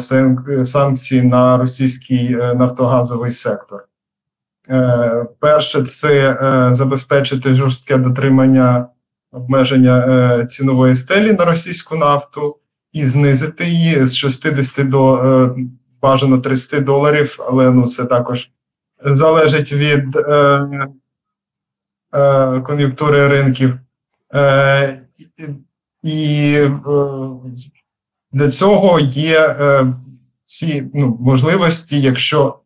санкцій 0.63 1.21
на 1.21 1.57
російський 1.57 2.35
нафтогазовий 2.35 3.31
сектор. 3.31 3.87
Перше, 5.39 5.83
це 5.85 6.37
забезпечити 6.71 7.55
жорстке 7.55 7.97
дотримання 7.97 8.87
обмеження 9.31 10.45
цінової 10.45 10.95
стелі 10.95 11.33
на 11.33 11.45
російську 11.45 11.95
нафту 11.95 12.57
і 12.93 13.07
знизити 13.07 13.65
її 13.65 14.05
з 14.05 14.15
60 14.15 14.89
до 14.89 15.55
бажано 16.01 16.37
30 16.37 16.83
доларів, 16.83 17.37
але 17.47 17.71
ну 17.71 17.83
це 17.83 18.05
також 18.05 18.51
залежить 19.03 19.73
від 19.73 20.15
е, 20.15 20.67
е, 22.13 22.61
кон'юнктури 22.61 23.27
ринків. 23.27 23.79
Е, 24.35 25.01
І 26.03 26.53
е, 26.57 26.79
для 28.31 28.49
цього 28.49 28.99
є 28.99 29.39
е, 29.39 29.93
всі 30.45 30.91
ну, 30.93 31.17
можливості, 31.21 32.01
якщо 32.01 32.59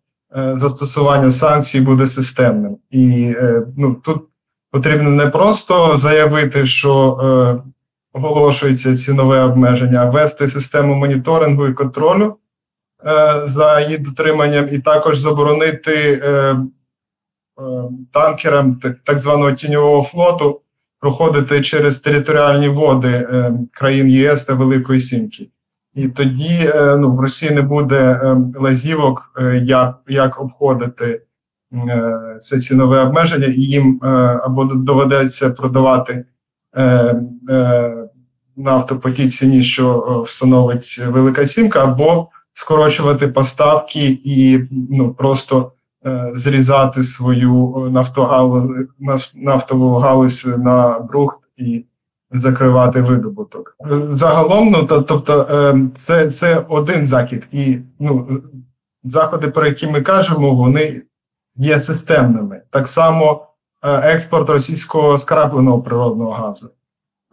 застосування 0.54 1.32
санкцій 1.32 1.82
буде 1.82 2.06
системним. 2.06 2.78
І 2.90 3.36
ну, 3.78 3.96
тут 3.96 4.24
потрібно 4.72 5.10
не 5.10 5.28
просто 5.28 5.98
заявити, 5.98 6.66
що 6.66 6.94
оголошується 8.14 8.98
цінове 8.98 9.42
обмеження, 9.42 10.02
а 10.02 10.10
ввести 10.10 10.48
систему 10.48 10.96
моніторингу 10.96 11.68
і 11.68 11.74
контролю. 11.74 12.36
За 13.44 13.82
її 13.82 13.98
дотриманням, 13.98 14.70
і 14.72 14.80
також 14.80 15.20
заборонити 15.20 16.22
танкерам 18.14 18.80
так 19.04 19.20
званого 19.20 19.52
тіньового 19.52 20.04
флоту 20.04 20.61
проходити 21.02 21.62
через 21.62 22.00
територіальні 22.00 22.70
води 22.70 23.28
країн 23.72 24.10
ЄС 24.10 24.44
та 24.44 24.54
Великої 24.54 25.00
Сімки. 25.00 25.50
І 25.94 26.08
тоді 26.08 26.74
ну, 26.76 27.16
в 27.16 27.20
Росії 27.20 27.52
не 27.52 27.62
буде 27.62 28.22
лазівок, 28.60 29.22
як 29.64 30.00
як 30.08 30.42
обходити 30.42 31.22
це 32.40 32.60
цінове 32.60 33.02
обмеження, 33.02 33.48
і 33.48 33.62
їм 33.62 34.00
або 34.44 34.64
доведеться 34.64 35.50
продавати 35.50 36.26
нафту 38.58 39.00
по 39.00 39.12
тій 39.12 39.30
ціні, 39.30 39.64
що 39.64 40.24
встановить 40.28 41.02
Велика 41.08 41.46
Сімка, 41.46 41.84
або 41.84 42.28
скорочувати 42.54 43.28
поставки 43.28 44.20
і 44.24 44.60
ну 44.72 45.14
просто 45.14 45.60
е, 45.60 45.81
зрізати 46.32 47.04
свою 47.04 47.90
нафтогалу, 47.92 48.76
нафтову 49.36 49.96
галузь 49.96 50.46
на 50.58 51.00
брухт 51.00 51.38
і 51.58 51.86
закривати 52.32 53.02
видобуток. 53.02 53.76
Загалом, 54.04 54.70
ну 54.72 54.84
то, 54.84 55.02
тобто, 55.02 55.48
е, 55.52 55.90
це 55.96 56.30
це 56.30 56.66
один 56.70 57.06
захід, 57.06 57.48
і 57.52 57.80
ну 58.00 58.42
заходи, 59.04 59.48
про 59.48 59.66
які 59.66 59.88
ми 59.88 60.02
кажемо, 60.02 60.56
вони 60.56 61.02
є 61.56 61.80
системними. 61.80 62.62
Так 62.70 62.88
само 62.88 63.48
е, 63.84 64.14
експорт 64.14 64.50
російського 64.50 65.18
скрапленого 65.18 65.82
природного 65.82 66.32
газу. 66.32 66.70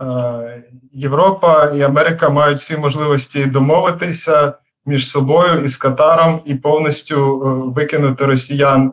Е, 0.03 0.65
Європа 0.93 1.65
і 1.65 1.83
Америка 1.83 2.29
мають 2.29 2.59
всі 2.59 2.79
можливості 2.79 3.47
домовитися 3.47 4.53
між 4.88 5.11
собою 5.11 5.64
і 5.64 5.68
з 5.68 5.76
Катаром 5.76 6.40
і 6.45 6.54
повністю 6.54 7.16
е, 7.16 7.73
викинути 7.75 8.26
росіян 8.26 8.92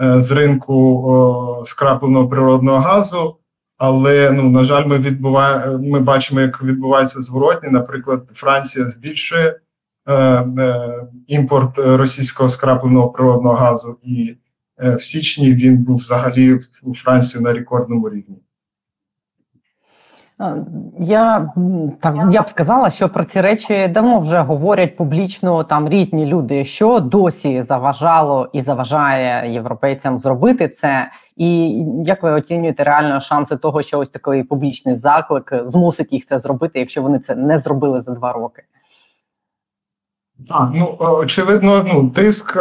е, 0.00 0.20
з 0.20 0.30
ринку 0.30 1.62
скрапленого 1.64 2.28
природного 2.28 2.78
газу. 2.78 3.36
Але 3.78 4.30
ну 4.30 4.50
на 4.50 4.64
жаль, 4.64 4.86
ми 4.86 4.98
відбуває, 4.98 5.78
ми 5.78 6.00
бачимо, 6.00 6.40
як 6.40 6.62
відбувається 6.62 7.20
зворотні. 7.20 7.70
Наприклад, 7.70 8.30
Франція 8.34 8.88
збільшує 8.88 9.60
е, 10.06 10.14
е, 10.14 11.06
імпорт 11.26 11.78
російського 11.78 12.48
скрапленого 12.48 13.10
природного 13.10 13.54
газу, 13.54 13.98
і 14.02 14.36
е, 14.78 14.94
в 14.94 15.02
січні 15.02 15.54
він 15.54 15.84
був 15.84 15.96
взагалі 15.96 16.58
у 16.82 16.94
Франції 16.94 17.44
на 17.44 17.52
рекордному 17.52 18.08
рівні. 18.08 18.36
Я 20.98 21.52
так 22.00 22.14
я 22.30 22.42
б 22.42 22.48
сказала, 22.48 22.90
що 22.90 23.08
про 23.08 23.24
ці 23.24 23.40
речі 23.40 23.88
давно 23.88 24.18
вже 24.18 24.40
говорять 24.40 24.96
публічно 24.96 25.64
там 25.64 25.88
різні 25.88 26.26
люди, 26.26 26.64
що 26.64 27.00
досі 27.00 27.62
заважало 27.62 28.48
і 28.52 28.62
заважає 28.62 29.52
європейцям 29.52 30.18
зробити 30.18 30.68
це. 30.68 31.10
І 31.36 31.68
як 32.04 32.22
ви 32.22 32.30
оцінюєте 32.30 32.84
реально 32.84 33.20
шанси 33.20 33.56
того, 33.56 33.82
що 33.82 33.98
ось 33.98 34.08
такий 34.08 34.42
публічний 34.42 34.96
заклик 34.96 35.54
змусить 35.64 36.12
їх 36.12 36.26
це 36.26 36.38
зробити, 36.38 36.78
якщо 36.78 37.02
вони 37.02 37.18
це 37.18 37.34
не 37.34 37.58
зробили 37.58 38.00
за 38.00 38.12
два 38.12 38.32
роки? 38.32 38.62
Так, 40.48 40.70
ну 40.74 40.96
очевидно, 40.98 41.86
ну 41.92 42.10
тиск 42.10 42.56
е, 42.56 42.60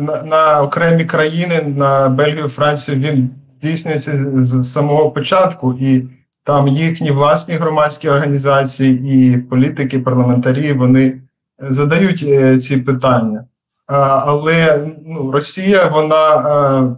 на, 0.00 0.22
на 0.22 0.62
окремі 0.62 1.04
країни 1.04 1.62
на 1.62 2.08
Бельгію, 2.08 2.48
Францію 2.48 2.98
він 2.98 3.30
здійснюється 3.48 4.26
з 4.34 4.72
самого 4.72 5.10
початку 5.10 5.74
і. 5.80 6.15
Там 6.46 6.68
їхні 6.68 7.10
власні 7.10 7.54
громадські 7.54 8.08
організації 8.08 9.32
і 9.32 9.38
політики, 9.38 9.98
парламентарі 9.98 10.72
вони 10.72 11.20
задають 11.58 12.24
е, 12.28 12.58
ці 12.58 12.76
питання. 12.76 13.44
Але 13.86 14.88
ну, 15.06 15.30
Росія 15.30 15.88
вона 15.88 16.36
е, 16.36 16.96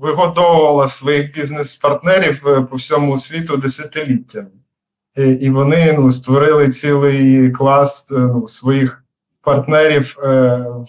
вигодовувала 0.00 0.88
своїх 0.88 1.34
бізнес-партнерів 1.34 2.44
е, 2.46 2.60
по 2.60 2.76
всьому 2.76 3.16
світу 3.16 3.56
десятиліттями. 3.56 4.50
І 5.40 5.50
вони 5.50 5.92
ну, 5.98 6.10
створили 6.10 6.68
цілий 6.68 7.50
клас 7.50 8.08
ну, 8.10 8.46
своїх 8.48 9.04
партнерів 9.42 10.16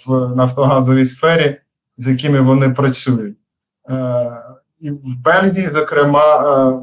в 0.07 0.35
нафтогазовій 0.35 1.05
сфері, 1.05 1.57
з 1.97 2.07
якими 2.07 2.41
вони 2.41 2.69
працюють. 2.69 3.37
І 4.79 4.91
в 4.91 4.99
Бельгії, 5.23 5.69
зокрема, 5.73 6.81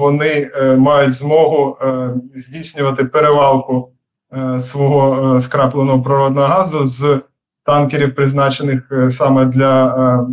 вони 0.00 0.50
е, 0.54 0.76
мають 0.76 1.12
змогу 1.12 1.76
е, 1.82 2.10
здійснювати 2.34 3.04
перевалку 3.04 3.92
е, 4.32 4.58
свого 4.58 5.40
скрапленого 5.40 6.02
природного 6.02 6.46
газу 6.46 6.86
з 6.86 7.20
танкерів, 7.64 8.14
призначених 8.14 8.92
саме 9.08 9.44
для 9.44 9.86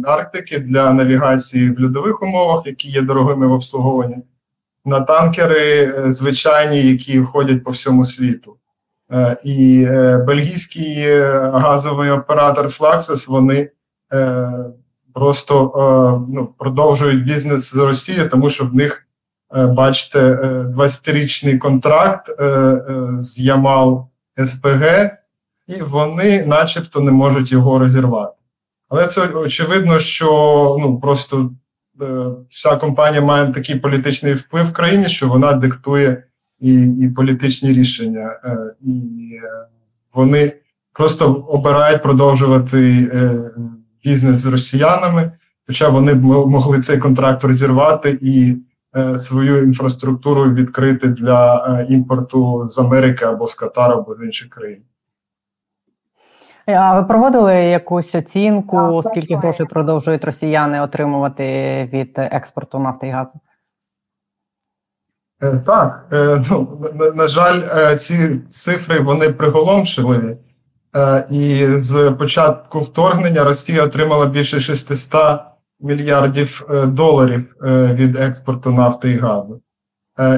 Арктики, 0.06 0.60
для 0.60 0.94
навігації 0.94 1.72
в 1.72 1.84
льодових 1.84 2.22
умовах, 2.22 2.68
які 2.68 2.90
є 2.90 3.02
дорогими 3.02 3.48
в 3.48 3.52
обслуговуванні, 3.52 4.18
на 4.86 5.02
танкери 5.02 5.94
звичайні, 6.08 6.82
які 6.82 7.20
входять 7.20 7.64
по 7.64 7.72
всьому 7.72 8.04
світу. 8.06 8.56
І 9.44 9.88
бельгійський 10.28 11.22
газовий 11.54 12.12
оператор 12.12 12.66
Fluxus, 12.66 13.30
вони 13.30 13.70
просто 15.14 15.72
ну, 16.30 16.50
продовжують 16.58 17.26
бізнес 17.26 17.74
з 17.74 17.78
Росією, 17.78 18.30
тому 18.30 18.50
що 18.50 18.66
в 18.66 18.76
них 18.76 19.07
бачите, 19.52 20.20
20-річний 20.78 21.56
е, 21.56 21.58
контракт 21.58 22.30
е, 22.30 22.82
з 23.18 23.40
Ямал 23.40 24.08
СПГ, 24.46 25.12
і 25.68 25.82
вони, 25.82 26.46
начебто, 26.46 27.02
не 27.02 27.12
можуть 27.12 27.52
його 27.52 27.80
розірвати. 27.80 28.34
Але 28.90 29.08
це 29.08 29.28
очевидно, 29.28 30.00
що 30.00 30.78
ну 30.80 31.00
просто 31.00 31.52
вся 32.50 32.76
компанія 32.76 33.22
має 33.22 33.52
такий 33.52 33.76
політичний 33.76 34.34
вплив 34.34 34.66
в 34.66 34.74
країні, 34.74 35.10
що 35.10 35.28
вона 35.28 35.54
диктує 35.54 36.24
і 36.60 36.74
і 36.86 37.10
політичні 37.10 37.74
рішення, 37.74 38.40
і 38.82 39.32
вони 40.14 40.54
просто 40.94 41.34
обирають 41.34 42.04
продовжувати 42.04 43.12
бізнес 44.04 44.38
з 44.38 44.46
росіянами, 44.46 45.32
хоча 45.68 45.90
вони 45.90 46.14
могли 46.14 46.80
цей 46.80 46.98
контракт 46.98 47.44
розірвати 47.44 48.20
і 48.22 48.56
Е, 48.56 48.67
свою 49.16 49.64
інфраструктуру 49.64 50.52
відкрити 50.54 51.08
для 51.08 51.66
е, 51.66 51.88
імпорту 51.90 52.68
з 52.68 52.78
Америки 52.78 53.26
або 53.26 53.48
з 53.48 53.56
Катару 53.56 53.94
або 53.94 54.16
з 54.16 54.24
інших 54.24 54.50
країн. 54.50 54.82
А 56.68 57.00
ви 57.02 57.08
проводили 57.08 57.56
якусь 57.56 58.16
оцінку? 58.16 59.02
Так, 59.04 59.12
скільки 59.12 59.36
грошей 59.36 59.66
продовжують 59.66 60.26
росіяни 60.26 60.82
отримувати 60.82 61.44
від 61.94 62.12
експорту 62.16 62.80
нафти 62.80 63.08
і 63.08 63.10
газу? 63.10 63.40
Е, 65.44 65.58
так, 65.66 66.06
е, 66.14 66.44
ну 66.52 66.82
на, 66.94 67.12
на 67.12 67.28
жаль, 67.28 67.62
е, 67.78 67.96
ці 67.96 68.40
цифри 68.50 69.00
вони 69.00 69.30
приголомшливі. 69.30 70.38
І 71.30 71.68
з 71.76 72.12
початку 72.12 72.80
вторгнення 72.80 73.44
Росія 73.44 73.84
отримала 73.84 74.26
більше 74.26 74.60
600 74.60 75.22
мільярдів 75.80 76.68
доларів 76.88 77.56
від 77.94 78.16
експорту 78.16 78.72
нафти 78.72 79.12
і 79.12 79.18
газу. 79.18 79.62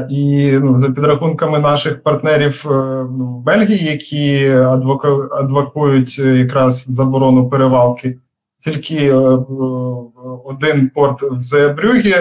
І 0.10 0.54
ну, 0.62 0.80
за 0.80 0.88
підрахунками 0.88 1.60
наших 1.60 2.04
партнерів 2.04 2.62
ну, 2.66 3.38
в 3.40 3.44
Бельгії, 3.44 3.86
які 3.86 4.48
адвокують 5.32 6.20
якраз 6.20 6.86
заборону 6.90 7.50
перевалки, 7.50 8.18
тільки 8.60 9.14
один 10.44 10.90
порт 10.90 11.22
в 11.22 11.40
Зебрюгі 11.40 12.16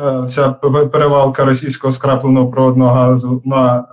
Е, 0.00 0.26
ця 0.26 0.50
перевалка 0.92 1.44
російського 1.44 1.92
скрапленого 1.92 2.50
природного 2.50 2.90
газу 2.90 3.42
на 3.44 3.84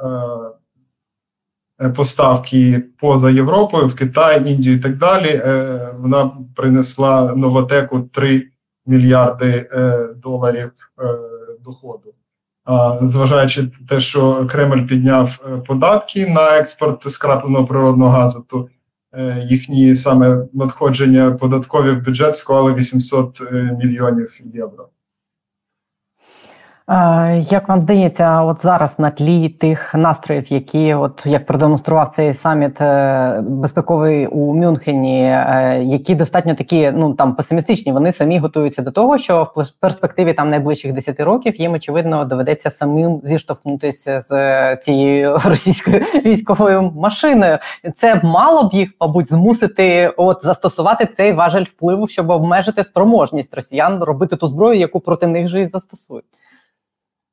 е, 1.82 1.90
поставки 1.90 2.84
поза 3.00 3.30
Європою, 3.30 3.88
в 3.88 3.96
Китай, 3.96 4.52
Індію 4.52 4.76
і 4.76 4.80
так 4.80 4.98
далі, 4.98 5.28
е, 5.28 5.96
вона 6.00 6.32
принесла 6.56 7.36
новотеку 7.36 8.00
3 8.00 8.48
мільярди 8.90 9.70
доларів 10.16 10.72
доходу. 11.60 12.14
Зважаючи 13.02 13.72
те, 13.90 14.00
що 14.00 14.48
Кремль 14.48 14.88
підняв 14.88 15.40
податки 15.68 16.28
на 16.28 16.58
експорт 16.58 17.02
скрапленого 17.02 17.66
природного 17.66 18.12
газу, 18.12 18.46
то 18.50 18.68
їхні 19.50 19.96
саме 19.96 20.46
надходження 20.54 21.32
податкові 21.32 21.92
в 21.92 22.06
бюджет 22.06 22.36
склали 22.36 22.74
800 22.74 23.52
мільйонів 23.52 24.40
євро. 24.54 24.90
Як 27.42 27.70
вам 27.70 27.82
здається, 27.82 28.44
от 28.44 28.62
зараз 28.62 29.00
на 29.00 29.10
тлі 29.10 29.50
тих 29.50 29.96
настроїв, 29.96 30.54
які 30.54 30.94
от 30.94 31.26
як 31.26 31.46
продемонстрував 31.46 32.10
цей 32.10 32.34
саміт 32.34 32.82
е, 32.82 33.42
безпековий 33.42 34.28
у 34.28 34.54
Мюнхені, 34.54 35.24
е, 35.24 35.82
які 35.84 36.16
достатньо 36.16 36.56
такі 36.56 36.92
ну 36.92 37.14
там 37.14 37.36
песимістичні, 37.36 37.92
вони 37.92 38.12
самі 38.12 38.40
готуються 38.40 38.82
до 38.82 38.92
того, 38.92 39.18
що 39.18 39.44
в 39.44 39.72
перспективі 39.80 40.34
там 40.34 40.50
найближчих 40.50 40.94
10 40.94 41.20
років 41.20 41.62
їм 41.62 41.74
очевидно 41.74 42.26
доведеться 42.26 42.70
самим 42.70 43.22
зіштовхнутися 43.24 44.22
з 44.22 44.76
цією 44.76 45.38
російською 45.46 46.00
військовою 46.26 46.82
машиною. 46.82 47.58
Це 47.96 48.22
мало 48.24 48.70
б 48.70 48.74
їх, 48.74 48.90
мабуть, 49.02 49.30
змусити 49.30 50.14
от 50.18 50.40
застосувати 50.44 51.06
цей 51.06 51.34
важель 51.34 51.64
впливу, 51.64 52.08
щоб 52.08 52.30
обмежити 52.30 52.84
спроможність 52.84 53.56
росіян 53.56 54.04
робити 54.04 54.36
ту 54.36 54.48
зброю, 54.48 54.80
яку 54.80 55.00
проти 55.00 55.28
них 55.28 55.48
же 55.48 55.62
і 55.62 55.66
застосують. 55.66 56.26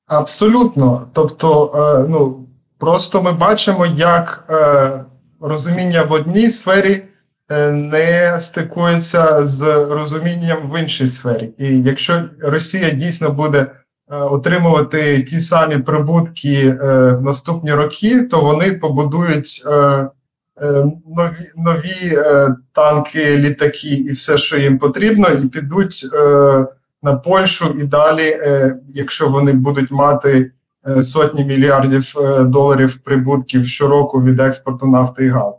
Абсолютно. 0.06 1.08
Тобто, 1.12 1.72
е, 1.74 2.08
ну 2.08 2.46
просто 2.78 3.22
ми 3.22 3.32
бачимо, 3.32 3.86
як 3.86 4.44
е, 4.50 5.04
розуміння 5.40 6.02
в 6.02 6.12
одній 6.12 6.50
сфері 6.50 7.02
е, 7.50 7.70
не 7.70 8.38
стикується 8.38 9.46
з 9.46 9.84
розумінням 9.84 10.70
в 10.70 10.80
іншій 10.80 11.06
сфері. 11.06 11.50
І 11.58 11.82
якщо 11.82 12.22
Росія 12.40 12.90
дійсно 12.90 13.30
буде 13.30 13.66
отримувати 14.08 15.22
ті 15.22 15.40
самі 15.40 15.78
прибутки 15.78 16.70
в 16.80 17.20
наступні 17.20 17.72
роки, 17.74 18.22
то 18.22 18.40
вони 18.40 18.72
побудують 18.72 19.62
нові 21.06 21.50
нові 21.56 22.18
танки, 22.72 23.36
літаки 23.36 23.88
і 23.88 24.12
все, 24.12 24.36
що 24.36 24.58
їм 24.58 24.78
потрібно, 24.78 25.28
і 25.28 25.48
підуть 25.48 26.06
на 27.02 27.16
Польщу 27.16 27.76
і 27.80 27.84
далі, 27.84 28.22
е, 28.22 28.76
якщо 28.88 29.28
вони 29.28 29.52
будуть 29.52 29.90
мати 29.90 30.50
е, 30.88 31.02
сотні 31.02 31.44
мільярдів 31.44 32.14
е, 32.16 32.42
доларів 32.42 32.98
прибутків 33.04 33.66
щороку 33.66 34.22
від 34.22 34.40
експорту 34.40 34.86
нафти 34.86 35.24
і 35.24 35.28
газу. 35.28 35.56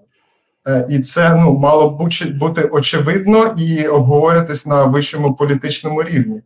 І 0.89 0.99
це 0.99 1.35
ну 1.35 1.57
мало 1.57 1.89
б 1.89 2.09
бути 2.39 2.63
очевидно 2.63 3.55
і 3.57 3.87
обговорюватись 3.87 4.65
на 4.65 4.83
вищому 4.83 5.35
політичному 5.35 6.03
рівні. 6.03 6.41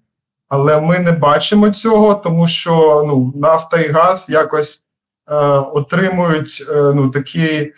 Але 0.51 0.81
ми 0.81 0.99
не 0.99 1.11
бачимо 1.11 1.69
цього, 1.69 2.13
тому 2.13 2.47
що 2.47 3.03
ну 3.07 3.33
нафта 3.35 3.81
і 3.81 3.91
газ 3.91 4.27
якось 4.29 4.83
е, 5.31 5.35
отримують 5.73 6.67
е, 6.69 6.93
ну 6.95 7.09
такі 7.09 7.47
е, 7.47 7.71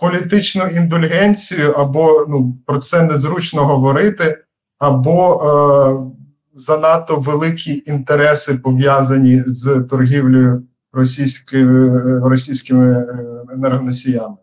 політичну 0.00 0.66
індульгенцію, 0.66 1.72
або 1.72 2.26
ну 2.28 2.56
про 2.66 2.78
це 2.78 3.02
незручно 3.02 3.66
говорити 3.66 4.44
або 4.78 5.42
е, 5.42 6.26
занадто 6.54 7.16
великі 7.16 7.82
інтереси 7.86 8.54
пов'язані 8.54 9.42
з 9.46 9.86
торгівлею 9.90 10.62
російськими, 10.92 12.20
російськими 12.28 12.92
е, 12.92 13.44
енергоносіями. 13.52 14.36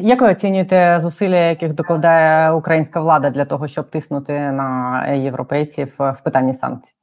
Як 0.00 0.20
ви 0.20 0.30
оцінюєте 0.30 0.98
зусилля, 1.02 1.36
яких 1.36 1.74
докладає 1.74 2.52
українська 2.52 3.00
влада 3.00 3.30
для 3.30 3.44
того, 3.44 3.68
щоб 3.68 3.90
тиснути 3.90 4.32
на 4.32 5.06
європейців 5.06 5.94
в 5.98 6.20
питанні 6.24 6.54
санкцій? 6.54 6.94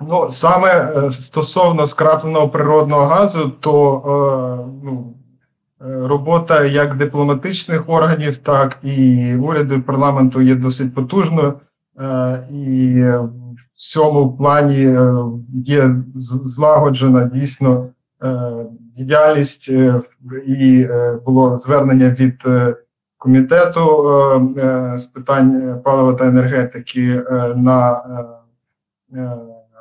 Ну 0.00 0.30
саме 0.30 0.92
е, 0.96 1.10
стосовно 1.10 1.86
скрапленого 1.86 2.48
природного 2.48 3.06
газу, 3.06 3.48
то 3.48 3.96
е, 3.96 4.70
ну, 4.84 5.14
Е, 5.14 5.17
робота 5.80 6.64
як 6.64 6.96
дипломатичних 6.96 7.88
органів, 7.88 8.36
так 8.36 8.78
і 8.82 9.34
уряду 9.36 9.74
і 9.74 9.80
парламенту 9.80 10.40
є 10.40 10.54
досить 10.54 10.94
потужною, 10.94 11.60
е, 12.00 12.42
і 12.50 13.00
в 13.54 13.68
цьому 13.74 14.36
плані 14.36 14.86
е, 14.86 15.14
є 15.52 15.96
злагоджена 16.14 17.24
дійсно 17.24 17.88
діяльність, 18.94 19.68
і 20.46 20.88
було 21.26 21.56
звернення 21.56 22.10
від 22.10 22.42
комітету 23.18 23.82
з 24.94 25.06
питань 25.06 25.80
палива 25.84 26.14
та 26.14 26.26
енергетики 26.26 27.22
на 27.56 28.02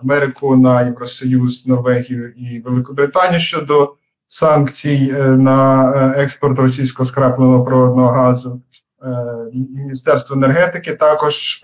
Америку, 0.01 0.55
на 0.55 0.81
Євросоюз, 0.81 1.67
Норвегію 1.67 2.29
і 2.31 2.59
Великобританію 2.59 3.39
щодо 3.39 3.95
санкцій 4.27 5.15
е, 5.17 5.27
на 5.27 5.91
е, 5.91 6.23
експорт 6.23 6.59
російського 6.59 7.05
скрапленого 7.05 7.63
природного 7.63 8.09
газу. 8.09 8.61
Е, 9.03 9.07
Міністерство 9.53 10.35
енергетики 10.35 10.93
також 10.93 11.61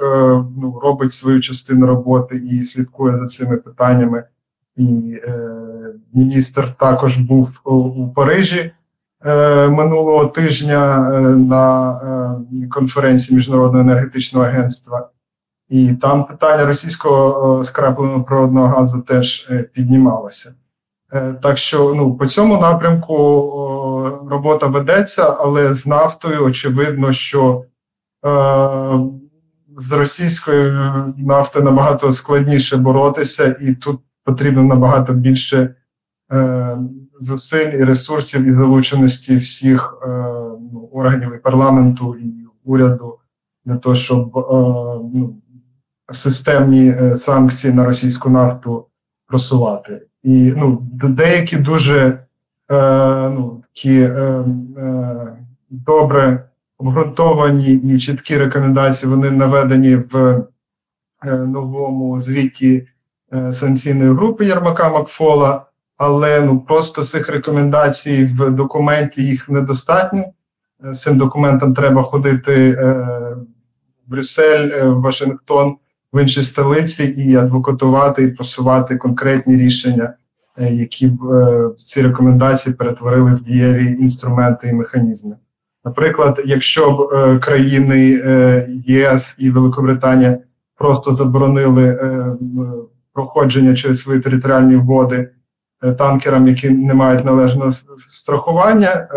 ну, 0.57 0.79
робить 0.83 1.11
свою 1.11 1.41
частину 1.41 1.87
роботи 1.87 2.37
і 2.51 2.63
слідкує 2.63 3.17
за 3.17 3.25
цими 3.25 3.57
питаннями. 3.57 4.23
І 4.75 5.19
е, 5.23 5.49
міністр 6.13 6.73
також 6.79 7.17
був 7.17 7.61
у, 7.65 8.07
Парижі 8.09 8.71
е, 9.25 9.67
минулого 9.67 10.25
тижня 10.25 11.11
е, 11.13 11.19
на 11.21 11.91
е, 12.63 12.67
конференції 12.67 13.35
Міжнародного 13.35 13.83
енергетичного 13.83 14.45
агентства, 14.45 15.09
і 15.69 15.93
там 15.93 16.25
питання 16.25 16.65
російського 16.65 17.63
скрапленого 17.63 18.23
природного 18.23 18.67
газу 18.67 19.01
теж 19.01 19.49
піднімалося. 19.73 20.53
Е, 21.13 21.33
так 21.33 21.57
що 21.57 21.93
ну 21.95 22.15
по 22.17 22.27
цьому 22.27 22.57
напрямку 22.57 23.13
робота 24.29 24.67
ведеться, 24.67 25.23
але 25.23 25.73
з 25.73 25.87
нафтою 25.87 26.45
очевидно, 26.45 27.13
що 27.13 27.65
е, 28.25 28.29
з 29.75 29.91
російською 29.91 30.73
нафтою 31.17 31.65
набагато 31.65 32.11
складніше 32.11 32.77
боротися, 32.77 33.55
і 33.61 33.73
тут 33.73 33.99
потрібно 34.23 34.63
набагато 34.63 35.13
більше 35.13 35.75
е, 36.31 36.77
зусиль 37.19 37.71
і 37.71 37.83
ресурсів 37.83 38.43
і 38.43 38.53
залученості 38.53 39.37
всіх 39.37 39.97
ну, 40.73 40.89
органів 40.93 41.35
і 41.35 41.37
парламенту 41.37 42.15
і 42.15 42.47
уряду 42.63 43.17
для 43.65 43.77
того, 43.77 43.95
щоб 43.95 44.31
ну, 45.13 45.35
системні 46.11 47.15
санкції 47.15 47.73
на 47.73 47.85
російську 47.85 48.29
нафту 48.29 48.85
просувати. 49.27 50.01
І 50.23 50.53
ну, 50.57 50.87
деякі 50.91 51.57
дуже 51.57 52.19
е, 52.71 53.29
ну, 53.29 53.63
такі 53.73 54.01
е, 54.01 54.45
е, 54.77 55.37
добре 55.69 56.49
обґрунтовані 56.77 57.73
і 57.73 57.99
чіткі 57.99 58.37
рекомендації 58.37 59.09
вони 59.09 59.31
наведені 59.31 59.95
в 59.95 60.17
е, 61.25 61.31
новому 61.31 62.19
звіті 62.19 62.87
е, 63.33 63.51
санкційної 63.51 64.09
групи 64.09 64.45
Єрмака 64.45 64.89
Макфола, 64.89 65.65
але 65.97 66.41
ну 66.41 66.59
просто 66.59 67.03
цих 67.03 67.29
рекомендацій 67.29 68.25
в 68.25 68.49
документі 68.49 69.23
їх 69.23 69.49
недостатньо. 69.49 70.23
З 70.79 71.01
цим 71.01 71.17
документом 71.17 71.73
треба 71.73 72.03
ходити 72.03 72.69
е, 72.69 72.93
в 74.07 74.11
Брюссель, 74.11 74.69
е, 74.73 74.87
в 74.87 75.01
Вашингтон 75.01 75.75
в 76.13 76.21
іншій 76.21 76.43
столиці 76.43 77.03
і 77.03 77.35
адвокатувати 77.35 78.23
і 78.23 78.27
просувати 78.27 78.97
конкретні 78.97 79.57
рішення 79.57 80.13
які 80.57 81.07
б 81.07 81.19
ці 81.75 82.01
рекомендації 82.01 82.75
перетворили 82.75 83.33
в 83.33 83.41
дієві 83.41 83.85
інструменти 83.85 84.67
і 84.67 84.73
механізми. 84.73 85.35
Наприклад, 85.85 86.41
якщо 86.45 86.91
б 86.91 87.09
країни 87.39 88.21
ЄС 88.87 89.35
і 89.39 89.49
Великобританія 89.49 90.37
просто 90.75 91.11
заборонили 91.11 91.97
проходження 93.13 93.75
через 93.75 93.99
свої 93.99 94.19
територіальні 94.19 94.75
води 94.75 95.29
танкерам, 95.97 96.47
які 96.47 96.69
не 96.69 96.93
мають 96.93 97.25
належного 97.25 97.71
страхування, 97.97 99.07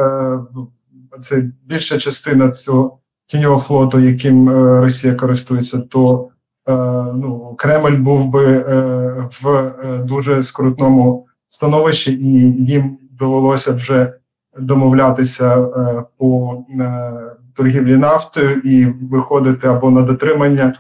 це 1.21 1.51
більша 1.67 1.99
частина 1.99 2.51
цього 2.51 2.99
тіньового 3.27 3.61
флоту, 3.61 3.99
яким 3.99 4.49
е, 4.49 4.81
Росія 4.81 5.15
користується, 5.15 5.79
то 5.79 6.29
е, 6.31 6.36
ну, 7.15 7.55
Кремль 7.59 7.97
був 7.97 8.29
би 8.29 8.45
е, 8.47 9.29
в 9.43 9.73
дуже 10.05 10.43
скрутному 10.43 11.27
становищі, 11.49 12.13
і 12.13 12.65
їм 12.67 12.99
довелося 13.11 13.73
вже 13.73 14.13
домовлятися 14.59 15.57
по 16.19 16.63
торгівлі 17.55 17.97
нафтою 17.97 18.61
і 18.61 18.87
виходити 18.87 19.69
або 19.69 19.91
на 19.91 20.03
дотримання 20.03 20.79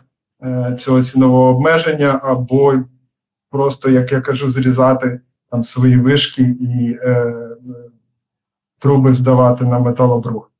цього 0.78 1.02
цінового 1.02 1.50
обмеження, 1.50 2.20
або 2.22 2.74
просто, 3.50 3.90
як 3.90 4.12
я 4.12 4.20
кажу, 4.20 4.50
зрізати 4.50 5.20
там 5.50 5.62
свої 5.62 5.96
вишки 5.96 6.42
і 6.42 6.98
труби 8.78 9.14
здавати 9.14 9.64
на 9.64 9.78
металобрух. 9.78 10.50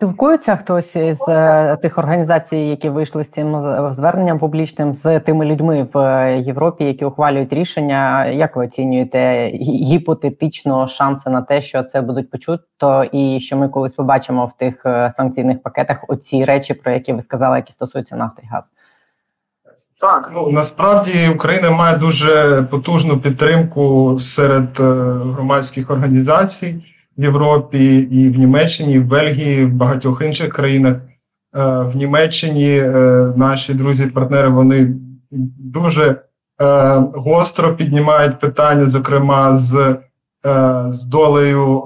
Спілкується 0.00 0.56
хтось 0.56 0.96
із 0.96 1.28
е, 1.28 1.76
тих 1.76 1.98
організацій, 1.98 2.56
які 2.56 2.88
вийшли 2.88 3.24
з 3.24 3.30
цим 3.30 3.62
зверненням 3.92 4.38
публічним 4.38 4.94
з 4.94 5.20
тими 5.20 5.44
людьми 5.44 5.88
в 5.92 5.98
е, 5.98 6.38
Європі, 6.38 6.84
які 6.84 7.04
ухвалюють 7.04 7.52
рішення. 7.52 8.26
Як 8.26 8.56
ви 8.56 8.64
оцінюєте 8.64 9.48
гіпотетично 9.92 10.88
шанси 10.88 11.30
на 11.30 11.42
те, 11.42 11.62
що 11.62 11.82
це 11.82 12.00
будуть 12.00 12.30
почуто, 12.30 13.04
і 13.12 13.40
що 13.40 13.56
ми 13.56 13.68
колись 13.68 13.92
побачимо 13.92 14.46
в 14.46 14.52
тих 14.52 14.82
е, 14.86 15.10
санкційних 15.10 15.62
пакетах 15.62 16.04
оці 16.08 16.44
речі, 16.44 16.74
про 16.74 16.92
які 16.92 17.12
ви 17.12 17.22
сказали, 17.22 17.56
які 17.56 17.72
стосуються 17.72 18.16
нафти 18.16 18.42
і 18.44 18.48
газу? 18.48 18.70
Так, 20.00 20.30
ну 20.34 20.50
насправді 20.50 21.28
Україна 21.34 21.70
має 21.70 21.96
дуже 21.96 22.62
потужну 22.70 23.18
підтримку 23.18 24.16
серед 24.20 24.78
громадських 24.78 25.90
організацій 25.90 26.82
в 27.20 27.22
Європі, 27.22 27.98
і 27.98 28.28
в 28.30 28.38
Німеччині, 28.38 28.94
і 28.94 28.98
в 28.98 29.04
Бельгії, 29.04 29.62
і 29.62 29.64
в 29.64 29.72
багатьох 29.72 30.22
інших 30.22 30.52
країнах. 30.52 30.94
Е, 30.94 31.82
в 31.82 31.96
Німеччині 31.96 32.78
е, 32.78 32.90
наші 33.36 33.74
друзі-партнери 33.74 34.48
вони 34.48 34.94
дуже 35.58 36.06
е, 36.10 36.16
гостро 37.14 37.76
піднімають 37.76 38.38
питання, 38.38 38.86
зокрема 38.86 39.58
з 39.58 39.96
з 40.88 41.04
долею 41.04 41.82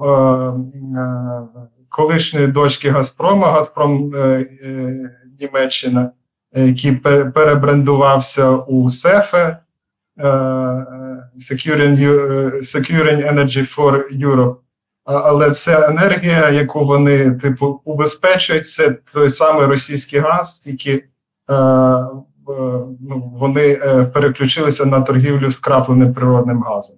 колишньої 1.89 2.47
дочки 2.47 2.89
Газпрома, 2.89 3.51
Газпром 3.51 4.13
Німеччина, 5.39 6.11
який 6.55 6.91
перебрендувався 7.33 8.49
у 8.49 8.89
СЕФЕ 8.89 9.57
Securing 11.37 11.99
Energy 13.33 13.75
for 13.75 14.01
Europe 14.25 14.55
але 15.05 15.51
це 15.51 15.87
енергія, 15.89 16.49
яку 16.49 16.85
вони 16.85 17.31
типу 17.31 17.81
убезпечують, 17.83 18.67
це 18.67 18.89
той 19.13 19.29
самий 19.29 19.65
російський 19.65 20.19
газ, 20.19 20.59
тільки 20.59 20.91
е, 20.91 21.03
ну, 23.01 23.33
вони 23.39 23.67
е, 23.67 24.05
переключилися 24.05 24.85
на 24.85 25.01
торгівлю 25.01 25.51
скрапленим 25.51 26.13
природним 26.13 26.63
газом. 26.63 26.97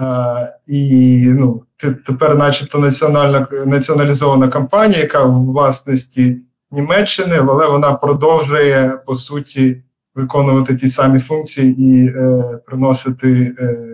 Е, 0.00 0.58
і 0.66 1.24
ну, 1.38 1.62
тепер, 2.06 2.36
начебто, 2.36 2.78
національна 2.78 3.46
націоналізована 3.66 4.48
компанія, 4.48 5.00
яка 5.00 5.24
в 5.24 5.44
власності 5.44 6.38
Німеччини, 6.70 7.36
але 7.48 7.68
вона 7.68 7.92
продовжує 7.92 9.00
по 9.06 9.14
суті 9.14 9.82
виконувати 10.14 10.76
ті 10.76 10.88
самі 10.88 11.18
функції 11.20 11.82
і 11.82 12.06
е, 12.06 12.42
приносити 12.66 13.54
е 13.60 13.88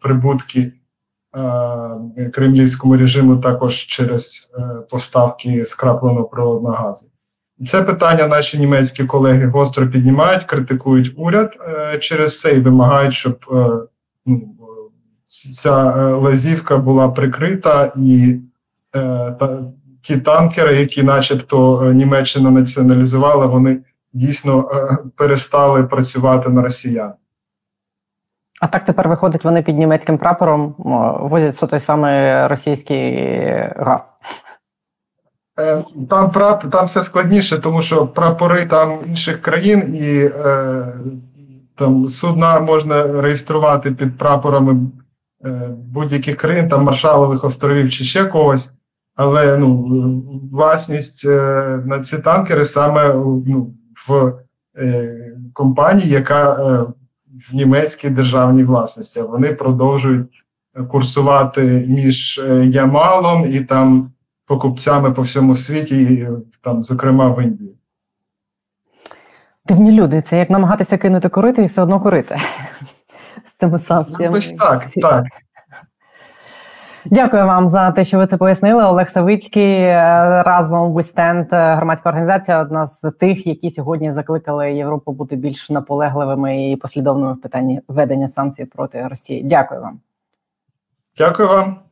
прибутки. 0.00 0.72
Е, 1.36 2.30
кремлівському 2.30 2.96
режиму 2.96 3.36
також 3.36 3.74
через 3.74 4.52
е, 4.58 4.62
поставки 4.90 5.64
скрапленого 5.64 6.24
природного 6.24 6.74
газу. 6.74 7.06
Це 7.66 7.82
питання 7.82 8.26
наші 8.26 8.58
німецькі 8.58 9.04
колеги 9.04 9.46
гостро 9.46 9.86
піднімають, 9.88 10.44
критикують 10.44 11.14
уряд 11.16 11.58
е, 11.60 11.98
через 11.98 12.40
це 12.40 12.54
і 12.54 12.60
вимагають, 12.60 13.14
щоб 13.14 13.38
ну, 14.26 14.42
ця 15.54 15.92
лазівка 16.16 16.76
була 16.76 17.08
прикрита, 17.08 17.92
і 17.96 18.40
ті 20.00 20.16
танкери, 20.16 20.80
які, 20.80 21.02
начебто, 21.02 21.84
Німеччина 21.92 22.50
націоналізувала, 22.50 23.46
вони 23.46 23.78
дійсно 24.12 24.70
перестали 25.16 25.82
працювати 25.84 26.48
на 26.48 26.62
росіян. 26.62 27.12
А 28.60 28.66
так 28.66 28.84
тепер 28.84 29.08
виходить, 29.08 29.44
вони 29.44 29.62
під 29.62 29.78
німецьким 29.78 30.18
прапором 30.18 30.74
возять 31.20 31.70
той 31.70 31.80
самий 31.80 32.46
російський 32.46 33.16
газ. 33.76 34.14
Е, 35.60 35.84
там 36.10 36.30
прап, 36.30 36.70
там 36.70 36.84
все 36.84 37.02
складніше, 37.02 37.58
тому 37.58 37.82
що 37.82 38.06
прапори 38.06 38.64
там 38.64 38.98
інших 39.06 39.40
країн 39.42 39.94
і 39.94 40.30
е, 40.44 40.86
там 41.74 42.08
судна 42.08 42.60
можна 42.60 43.20
реєструвати 43.20 43.90
під 43.90 44.18
прапорами 44.18 44.76
е, 45.44 45.70
будь-яких 45.92 46.36
країн, 46.36 46.68
там 46.68 46.84
Маршалових 46.84 47.44
островів 47.44 47.90
чи 47.90 48.04
ще 48.04 48.24
когось. 48.24 48.72
Але 49.16 49.56
ну, 49.58 50.22
власність 50.52 51.24
е, 51.24 51.80
на 51.86 52.00
ці 52.00 52.18
танкери 52.18 52.64
саме 52.64 53.14
ну, 53.46 53.74
в 54.08 54.32
е, 54.78 55.16
компанії, 55.52 56.08
яка 56.08 56.52
е, 56.52 56.86
в 57.50 57.54
німецькій 57.54 58.10
державній 58.10 58.64
власності. 58.64 59.20
Вони 59.22 59.52
продовжують 59.52 60.44
курсувати 60.88 61.84
між 61.88 62.38
е, 62.38 62.66
Ямалом 62.66 63.44
і 63.52 63.60
там 63.60 64.12
покупцями 64.46 65.10
по 65.10 65.22
всьому 65.22 65.54
світі, 65.54 66.02
і, 66.02 66.28
там, 66.60 66.82
зокрема 66.82 67.30
в 67.30 67.42
Індії. 67.42 67.74
Дивні 69.66 69.92
люди, 69.92 70.22
це 70.22 70.38
як 70.38 70.50
намагатися 70.50 70.98
кинути 70.98 71.28
курити 71.28 71.62
і 71.62 71.66
все 71.66 71.82
одно 71.82 72.00
курити 72.00 72.36
з 73.46 73.52
цими 73.60 73.78
санкціями. 73.78 74.38
Ось 74.38 74.52
так, 74.52 74.86
так. 74.96 75.24
Дякую 77.10 77.46
вам 77.46 77.68
за 77.68 77.90
те, 77.90 78.04
що 78.04 78.18
ви 78.18 78.26
це 78.26 78.36
пояснили. 78.36 78.84
Олег 78.84 79.08
Савицький 79.08 79.80
е, 79.80 80.42
разом 80.42 80.92
Вестенд, 80.92 81.46
громадська 81.50 82.08
організація, 82.08 82.62
одна 82.62 82.86
з 82.86 83.10
тих, 83.10 83.46
які 83.46 83.70
сьогодні 83.70 84.12
закликали 84.12 84.72
Європу 84.72 85.12
бути 85.12 85.36
більш 85.36 85.70
наполегливими 85.70 86.70
і 86.70 86.76
послідовними 86.76 87.32
в 87.32 87.40
питанні 87.40 87.80
введення 87.88 88.28
санкцій 88.28 88.64
проти 88.64 89.08
Росії. 89.08 89.42
Дякую 89.44 89.80
вам. 89.80 90.00
Дякую 91.18 91.48
вам. 91.48 91.85